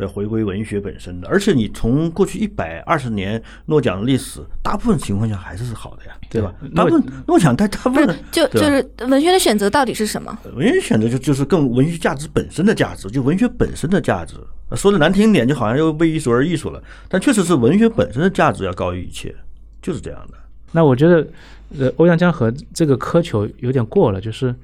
[0.03, 6.53] 呃，回归文学本身的，而且你从过去一百二十年诺奖的历史，大部分情况下还是是好的呀，对吧？
[6.61, 10.37] 对大部分诺奖大大部分就就是文学的选择到底是什么？
[10.57, 14.35] 文学选择就就是更文学价值本身的价值，就文学本身的价值。
[14.75, 19.35] 说的难听一点，就好像又为艺术而艺术了，但确实是文学本身的价值要高于一切，
[19.81, 20.35] 就是这样的。
[20.73, 21.27] 那我觉得，
[21.79, 24.55] 呃，欧阳江河这个苛求有点过了，就是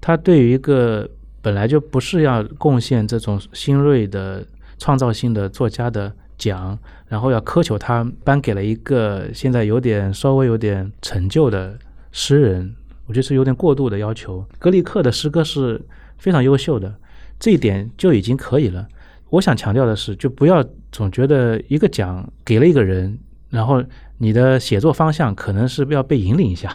[0.00, 1.06] 他对于一个
[1.42, 4.42] 本来就不是要贡献这种新锐的
[4.78, 11.76] 创造性的作家的奖，然后要苛求他颁给了一个现在有点稍微有点陈旧的
[12.12, 12.74] 诗人，
[13.06, 14.44] 我觉得是有点过度的要求。
[14.58, 15.80] 格里克的诗歌是
[16.16, 16.94] 非常优秀的，
[17.38, 18.86] 这一点就已经可以了。
[19.30, 23.18] 我想强调的是，就不要总觉得一个奖给了一个人，
[23.50, 23.82] 然后
[24.16, 26.74] 你的写作方向可能是要被引领一下，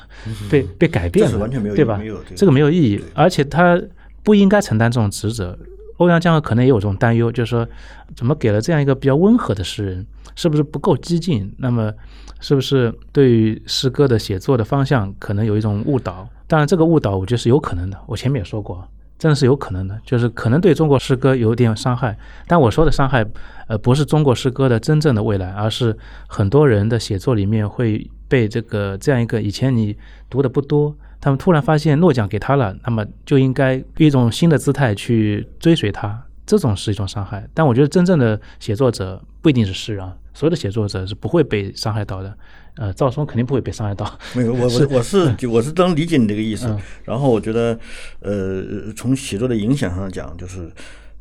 [0.51, 1.99] 被被改变了，完全没有意对吧
[2.35, 3.81] 这个没有意义，而且他
[4.21, 5.57] 不应该承担这种职责。
[5.97, 7.67] 欧阳江河可能也有这种担忧，就是说，
[8.15, 11.53] 怎么给了这样一个比较温和的诗人，是不是不够激进？
[11.57, 11.93] 那么，
[12.39, 16.27] 是不是对于诗歌的写作的方向可能有一种误导？
[16.47, 17.99] 当然，这个误导我觉得是有可能的。
[18.05, 18.87] 我前面也说过，
[19.17, 22.17] 真的是有可能的，就是可能对中国诗歌有点伤害。
[22.47, 23.25] 但我说的伤害，
[23.67, 25.95] 呃，不是中国诗歌的真正的未来，而是
[26.27, 29.95] 很多人的写作里面会被这个这样一个以前你
[30.29, 37.47] 读的不多，他们突然发现诺奖给他了，那么就应该用一种新的姿态去追随他，这种是一种伤害。
[37.53, 42.37] 但我觉得真正的写作者不一定是诗人啊，所有的写作者是不会被伤害到的。
[42.75, 44.19] 呃，赵松肯定不会被伤害到。
[44.35, 46.67] 没有，我是我我是 我是能理解你这个意思。
[46.67, 47.79] 嗯然后我觉得，
[48.19, 50.69] 呃，从写作的影响上讲，就是，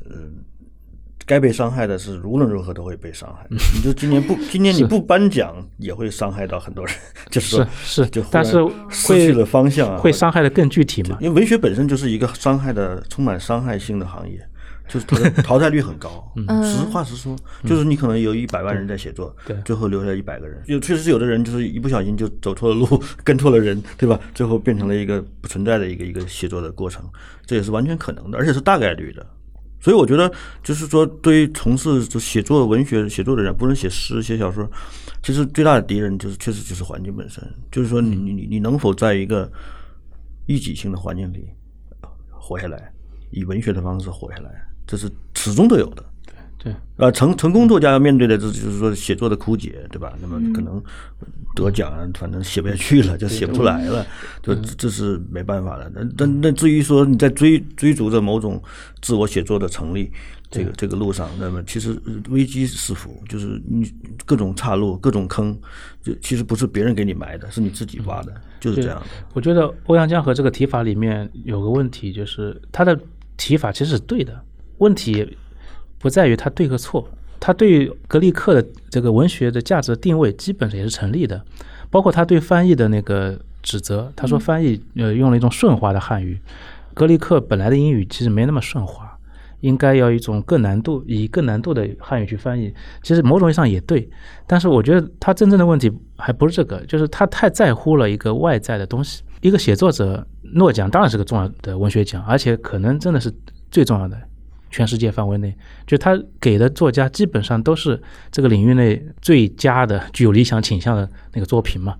[0.04, 0.16] 呃，
[1.26, 3.46] 该被伤害的是无论如何都会被伤害。
[3.50, 6.94] 你就今年不， 今年你不颁奖也会伤害到很多人，
[7.30, 11.16] 就是说是是就但是会失去了方向啊，会伤害的更具体嘛？
[11.20, 14.38] 因为文学本身就是一个伤害的、充满伤害性的行业，
[14.88, 16.32] 就是淘汰 淘汰率很高。
[16.36, 20.60] 嗯实话实说，就是你可能有一百万人在写作，对最后留下一百个人。
[20.66, 24.18] 有确实是有的人就是一不小心就走错了路，跟错了人，对吧？
[24.34, 27.04] 最后变成了一个不存在的一个一个写作的过程，
[27.46, 29.24] 这也是完全可能的，而且是大概率的。
[29.82, 34.64] 所以我觉得，就是说，对于从事写作文学写作的人，不论写诗、写小说，
[35.24, 37.42] 其实最大的敌人就是确实就是环境本身。
[37.72, 39.50] 就是说你，你你你能否在一个
[40.46, 41.48] 一己性的环境里
[42.30, 42.92] 活下来，
[43.32, 44.50] 以文学的方式活下来，
[44.86, 46.11] 这是始终都有的。
[46.62, 50.16] 对，呃，成成功作家要面对的，这就是说写作的枯竭，对吧？
[50.20, 50.80] 那么可能
[51.56, 54.06] 得奖啊，反正写不下去了，就写不出来了，
[54.42, 55.90] 就这是没办法的。
[55.92, 58.62] 那那那至于说你在追追逐着某种
[59.00, 60.08] 自我写作的成立
[60.52, 63.92] 这个这个路上，那么其实呃危机四伏，就是你
[64.24, 65.58] 各种岔路、各种坑，
[66.00, 69.06] 就其实不是别人给你埋的，是你自己挖的，就是这样的。
[69.34, 72.96] 我觉得欧阳江河这个提法里面有个问题，就是他的
[73.36, 74.40] 提法其实是对的，
[74.78, 75.36] 问题
[76.02, 77.08] 不在于他对和错，
[77.40, 81.42] 他对格里克的这个文学的价值定位基本也是成立的，
[81.88, 86.38] 包括他对翻译的那个指责，他说翻译呃用了一种顺滑的汉语，
[86.92, 89.08] 格里克本来的英语其实没那么顺滑。
[89.60, 94.10] 应该要一种更难度，以更难度的汉语去翻译，其实某种意义上也对，
[94.44, 99.22] 但是我觉得他真正的问题还不是这个，就是他太在乎了一个外在的东西。
[99.40, 103.32] 一个写作者，诺奖当然是个重要的文学奖，而且可能真的是
[103.70, 104.20] 最重要的，
[104.72, 105.54] 全世界范围内，
[105.86, 108.02] 就他给的作家基本上都是
[108.32, 111.94] 这个领域内最佳的、具有理想倾向的那个作品嘛。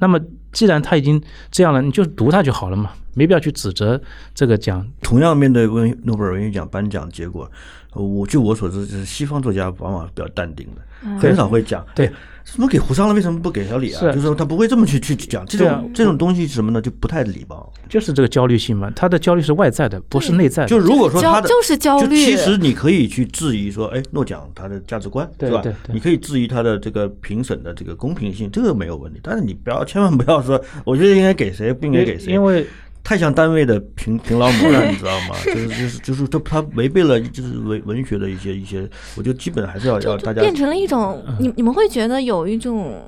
[0.00, 0.18] 那么
[0.52, 4.00] 既然他已经这样了，你就读他就好了嘛，没必要去指责
[4.34, 4.86] 这个奖。
[5.00, 7.50] 同样面对文诺贝尔文学奖颁奖结果，
[7.94, 12.12] 我据我所知，就是西方作家往往比较淡定的，很少会讲对哎
[12.42, 14.00] 什么给胡桑了，为什么不给小李啊？
[14.00, 16.80] 是就是说他不会这么去去讲这种这种东西是什么呢？
[16.80, 17.70] 就不太礼貌。
[17.88, 20.68] 就是这个焦虑性嘛，他的焦虑是外在的，不是内在的。
[20.68, 25.76] 就如果说他的焦就是焦虑其实你可以去质疑说，哎，诺奖他的价值观对吧对对？
[25.86, 29.20] 对你可以质疑他的这个评审的这个公平性，这个没有问题。
[29.22, 32.66] 但是你不要千万不要说，我觉得应该给谁，不应该给谁，因为
[33.02, 35.34] 太像单位的评评 劳模了，你知道吗？
[35.44, 43.02] 就是就是就是他他违背了就是文文学的一些一些，我觉得基本还是要要大家变成了一种，嗯你你们会觉得有一种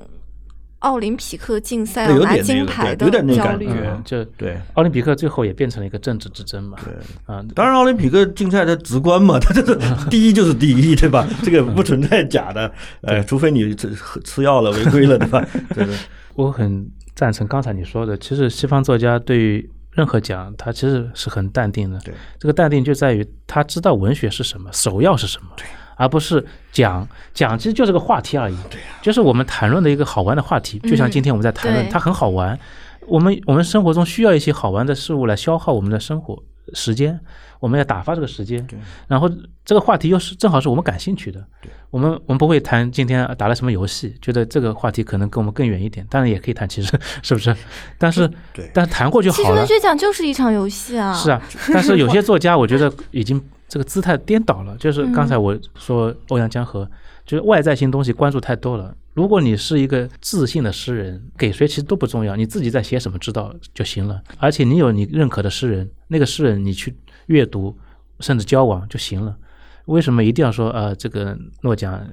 [0.79, 3.67] 奥林匹克竞赛要拿有点那个金牌的有点那焦虑。
[3.67, 4.57] 感觉嗯，就对。
[4.73, 6.77] 奥林匹克最后也变成了一个政治之争嘛。
[6.83, 6.93] 对，
[7.25, 9.79] 啊，当然，奥林匹克竞赛它直观嘛， 它就是
[10.09, 11.25] 第一就是第一，对吧？
[11.41, 12.69] 这个不存在假的，
[13.01, 13.89] 呃，除非你吃
[14.25, 15.47] 吃药了、违规了，对吧？
[15.73, 15.95] 对对。
[16.35, 16.85] 我很
[17.15, 21.99] 赞成刚才你说的，其实西方作家对于任何奖，他其实是很淡定的。
[21.99, 25.65] 对，这个淡定就在于他知道文学是什么，首要是什么，对，
[25.95, 28.57] 而不是讲讲，其实就是个话题而已。
[28.69, 32.59] 对呀、就是我们谈论的一个好玩的话题，就像今天我们在谈论，对它很好玩。
[33.07, 36.41] 我们我们生活中需要一些好玩的事物来消耗我们的生活
[36.73, 37.19] 时间，
[37.59, 38.65] 我们要打发这个时间。
[39.07, 39.29] 然后
[39.65, 41.43] 这个话题又是正好是我们感兴趣的，
[41.89, 47.55] 我们我们不会谈今天打了什么游戏，觉得这个话题可能跟我们更远一点，当然也可以谈，其实 是不是？
[47.97, 49.67] 但是对但是谈过就好了其实文。
[49.67, 51.13] 学奖就是一场游戏啊。
[51.13, 51.41] 是啊，
[51.73, 56.89] 但是有些作家我觉得已经这个姿态颠倒了，就是刚才我说欧阳江河，
[57.25, 58.95] 就是外在性东西关注太多了。
[59.13, 64.21] 如果你是一个自信的诗人，给谁其实都不重要，你自己在写什么知道就行了。
[64.37, 66.95] 而且你有你认可的诗人，那个诗人你去
[67.27, 67.77] 阅读
[68.19, 69.37] 甚至交往就行了。
[69.85, 72.05] 为什么一定要说呃这个诺奖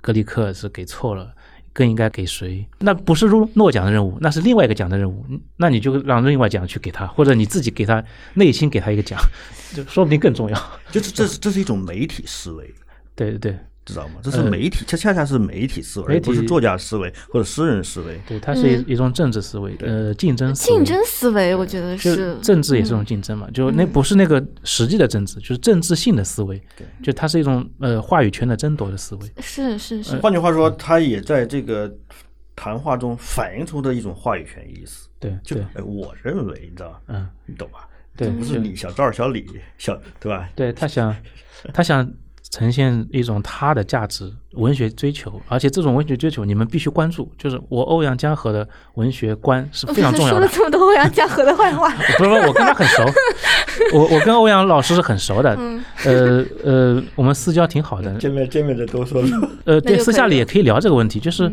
[0.00, 1.32] 格里克是给错了？
[1.74, 2.66] 更应该给谁？
[2.80, 5.24] 那不是诺诺奖的任务，那是另外一个奖的任务。
[5.56, 9.18] 那你就让另外奖去给他，或者你自己给他内心给他一个奖，
[9.74, 10.72] 就 说不定更重要。
[10.92, 12.74] 就是这是这是一种媒体思维，
[13.14, 14.14] 对对对知道吗？
[14.22, 18.20] 这是媒体，恰恰恰是媒体思维，而不是作家思维或者诗人思维。
[18.26, 20.76] 对，它是一一种政治思维，呃，竞争思维。
[20.76, 22.36] 竞争思维，我觉得是。
[22.42, 26.62] 政治也是一种竞争嘛，就那不是那个实际的政治，就是政治性的思维，
[27.02, 29.32] 就它是一种呃话语权的争夺的思维。
[29.40, 31.92] 是是是，换句话说，他也在这个
[32.54, 35.08] 谈话中反映出的一种话语权意思。
[35.18, 37.88] 对对，就哎，我认为，你知道，嗯，你懂吧？
[38.16, 39.46] 对就不是你小赵、小李、
[39.78, 40.48] 小对吧？
[40.54, 41.16] 对他想，
[41.72, 42.06] 他想
[42.52, 50.40] 呈现一种他的价值文学追求，而且这种文学追求你们必须关注，就是我欧阳江河的文学观是非常重要的。
[50.40, 50.52] 说的了。
[50.54, 51.88] 这么多欧阳江河的坏话，
[52.18, 53.02] 不是不是，我跟他很熟，
[53.94, 55.82] 我我跟欧阳老师是很熟的，嗯。
[56.04, 61.50] 呃呃，我们私交挺好的，见面见面的多说说，呃，对，私下里也可以聊这个问题，就是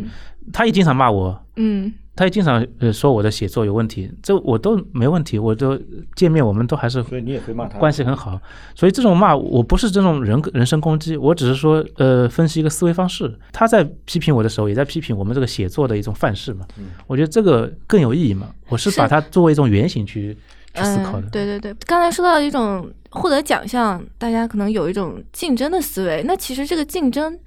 [0.51, 5.79] 他也经常骂我，嗯他也经常呃说我的写作有问题，这我都没问题，我都
[6.17, 7.79] 见面我们都还是所以你也会骂他。
[7.79, 8.37] 关系很好，
[8.75, 13.33] 所以这种骂我不是这种人人身攻击，我只是说呃分析一个思维方式。
[13.53, 16.65] 他在批评我的时候，也在批评我们这个写作的一种范式嘛。
[17.07, 18.49] 我觉得这个更有意义嘛。
[18.67, 20.37] 我是是把它作为一种原型去
[20.73, 21.27] 去思考的。
[21.27, 21.29] 嗯。
[21.31, 27.39] 对对对，刚才说到一种获得奖项，大家可能有一种竞争的思维，那其实这个竞争。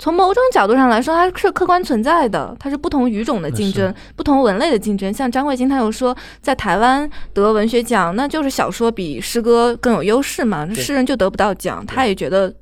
[0.00, 5.12] 从某种角度上来说，它是客观存在的，它是不同语种的竞争，不同文类的竞争。
[5.12, 11.84] 像张慧晶，她有说，在台湾得文学奖，那就是小说比诗歌更有优势嘛，诗人就得不到奖。
[11.84, 12.52] 他也觉得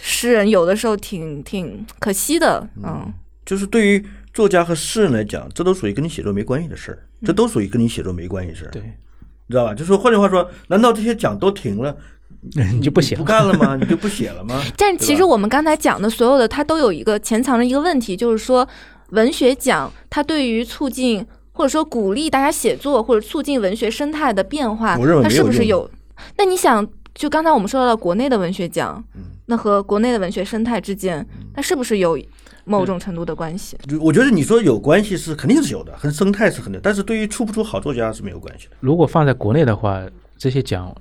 [0.00, 3.12] 诗人有的时候挺挺可惜的，嗯，
[3.44, 9.74] 就是对于作家和诗人来讲，这都属于跟你写作没关系的事儿，这都属于跟你写作没关系的事儿，对，你知道吧？
[9.74, 11.96] 就说换句话说，难道这些奖都停了，
[12.72, 13.76] 你就不写不干了吗？
[13.80, 14.60] 你就不写了吗？
[14.76, 18.66] 但其实我们刚才讲的所有的，它都有一个潜藏着一个问题，就是说
[19.10, 25.88] 文学奖它对于促进或者说鼓励大家写作或者促进文学生态的变化，它是不是有？
[26.36, 31.26] 那你想，就刚才我们说到了国内的文学奖，嗯那和国内的文学生态之间，
[31.56, 32.18] 那是不是有
[32.64, 33.76] 某种程度的关系？
[34.00, 38.76] 我觉得你说有关系是肯定是有的，和生态是肯定，但是对于出不出好作家是没有关系的。
[38.80, 40.00] 如果放在国内的话，
[40.38, 40.94] 这些奖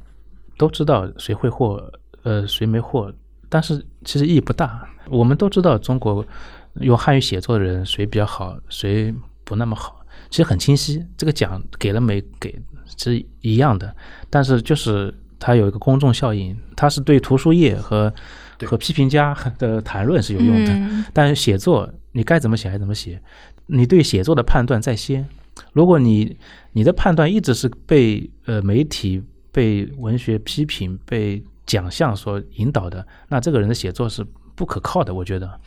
[0.60, 1.82] 都知道谁会获，
[2.24, 3.12] 呃，谁没获，
[3.48, 4.86] 但是其实意义不大。
[5.10, 6.24] 我们都知道中国
[6.82, 11.02] 用汉语写作的人谁比较好，谁不那么好，其实很清晰。
[11.18, 12.54] 这个奖给了没给
[12.98, 13.96] 是一样的，
[14.30, 18.14] 但是就是它有一个公众效应，它是对图书业和
[18.66, 20.74] 和批评家的谈论是有用的。
[20.74, 23.22] 嗯但是写作你该怎么写还怎么写，
[23.68, 25.26] 你对写作的判断在先。
[25.74, 26.38] 如果你
[26.74, 34.26] 你的判断一直是被呃媒体、被文学批评、被奖项所引导的，那这个人的写作是
[34.56, 35.14] 不可靠的。
[35.14, 35.60] 我觉得，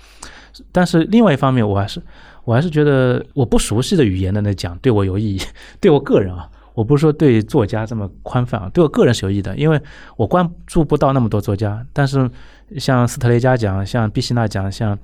[0.71, 2.03] 但是另外一方面，我还是
[2.45, 5.41] 我还是觉得我不熟悉的语言的那讲对我有意义，
[5.81, 9.81] 对我个人啊，我不是说对作家这么宽泛啊，对我个人是有意义的，因为
[10.17, 12.31] 我关注不到那么多作家，但是
[12.79, 14.99] 像斯特雷加奖、像毕希纳奖、像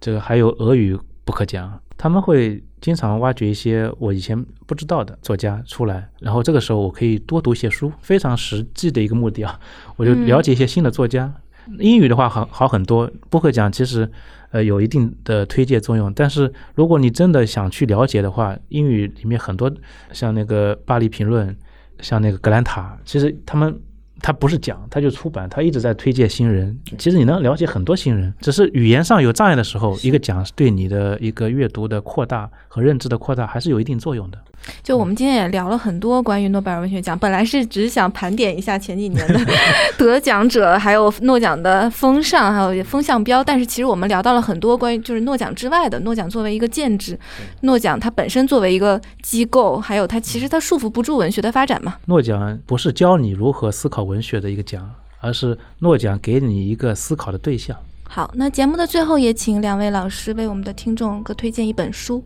[0.00, 9.58] 这个还有俄语不可讲，他们会经常挖掘一些我以前不知道的作家出来，然后这个时候我可以多读一些书，非常实际的一个目的啊，
[9.96, 11.32] 我就了解一些新的作家。
[11.78, 14.06] 英语的话好好很多，不会讲其实
[14.50, 19.72] 呃有一定的推介作用，但是如果你真的想去了解的话，英语里面很多
[20.12, 21.56] 像那个巴黎评论，
[22.00, 23.80] 像那个格兰塔，其实他们。
[24.24, 26.74] 他不是讲，他就出版，他一直在推荐新人。
[26.96, 34.38] 其实你能了解很多新人，只是语言上有障碍的时候，一个讲对你的一个阅读的扩大和认知的扩大还是有一定作用的。
[34.82, 39.38] 就我们今天也聊了很多关于诺贝尔文学奖，本来是只想盘点一下前几年的
[39.98, 43.44] 得奖者，还有诺奖的风尚，还有风向标。
[43.44, 47.18] 但是其实我们聊到了很多关于就是诺奖之外的，诺奖作为一个建制，
[47.60, 51.96] 诺奖它本身作为一个机构，还有它其实它束缚不住文学的发展嘛。
[52.06, 54.90] 诺奖不是教你如何思考文学的一个奖，
[55.20, 57.76] 而是诺奖给你一个思考的对象。
[58.04, 62.22] 好，那节目的最后也请两位老师为我们的听众各推荐一本书。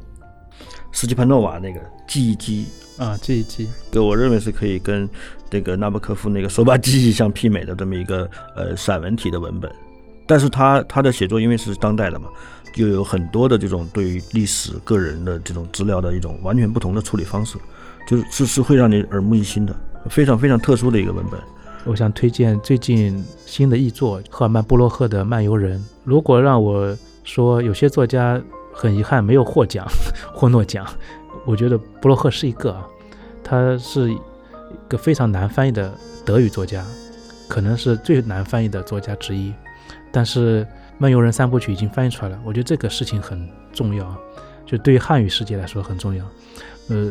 [0.93, 2.67] 斯基潘诺瓦那个记忆机
[2.97, 5.09] 啊，记忆机，对，我认为是可以跟
[5.51, 9.71] 那个纳博科夫那个手把记忆相媲美的这么一个呃散文体的文本。
[10.27, 12.29] 但是他他的写作因为是当代的嘛，
[12.75, 17.57] 就有很多的这种对于历史、个人的这种资料的一种完全不同的处理方式，
[18.07, 19.75] 就是是是会让你耳目一新的，
[20.11, 21.41] 非常非常特殊的一个文本。
[21.85, 25.79] 我想推荐最近新的译作赫尔曼·布洛赫的《漫游人》。
[26.05, 28.41] 如果让我说，有些作家。
[28.71, 29.85] 很遗憾没有获奖，
[30.33, 30.87] 获诺奖。
[31.45, 32.87] 我觉得布洛赫是一个啊，
[33.43, 34.21] 他是一
[34.87, 35.93] 个非常难翻译的
[36.25, 36.87] 德语作家，
[37.49, 39.53] 可能是最难翻译的作家之一。
[40.13, 40.65] 但是
[40.97, 44.17] 《漫游人三部曲》已经翻译出来了，我觉得这个事情很重要，
[44.65, 46.25] 就对于汉语世界来说很重要。
[46.89, 47.11] 呃，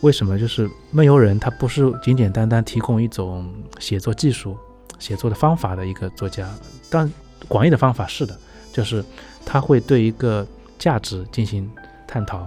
[0.00, 0.38] 为什么？
[0.38, 4.56] 就是《漫游人》他不是简简单单提供一种写作技术、
[4.98, 6.48] 写作的方法的一个作家，
[6.90, 7.10] 但
[7.46, 8.38] 广义的方法是的，
[8.72, 9.04] 就是
[9.44, 10.46] 他会对一个。
[10.78, 11.68] 价值进行
[12.06, 12.46] 探讨，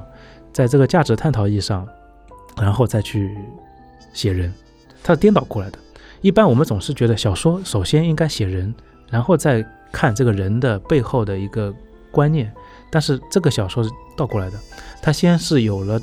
[0.54, 1.86] 在这个价值探讨意义上，
[2.56, 3.38] 然后再去
[4.14, 4.54] 写人，
[5.04, 5.78] 他是颠倒过来的。
[6.22, 8.74] 一般我们总是觉得小说首先应该写人，
[9.10, 11.76] 然后再看这个人的背后的一个
[12.10, 12.50] 观念，
[12.90, 14.58] 但是这个小说是倒过来的，
[15.02, 16.02] 它先是有了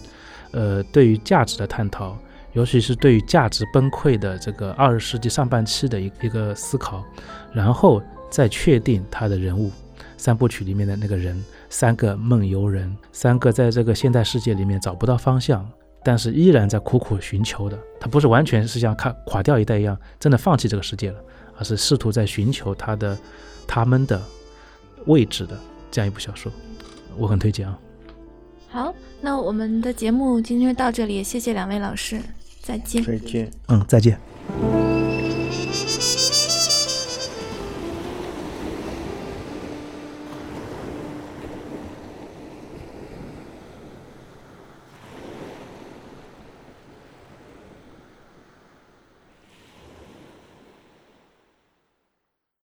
[0.53, 2.17] 呃对于价值的探讨，
[2.53, 7.05] 尤其是对于价值崩溃的这个二十世纪上半期的一一个思考，
[7.53, 9.71] 然后再确定他的人物
[10.17, 11.43] 三部曲里面的那个人。
[11.71, 15.71] 三个梦游人，三个在这个现代世界里面找不到方向，
[16.03, 17.79] 但是依然在苦苦寻求的。
[18.01, 21.21] 他不是完全是像看垮掉一代一样，真的放弃这个世界了，
[21.59, 23.19] 而是试图在寻求他的
[23.67, 24.19] 他们的
[25.05, 25.59] 位置的
[25.91, 26.51] 这样一部小说，
[27.19, 27.79] 我很推荐啊。
[28.71, 32.21] 好，那我们的节目今天就到这里，谢谢两位老师，
[32.63, 33.05] 再见。
[33.05, 33.51] 再见。
[33.67, 34.98] 嗯，再见。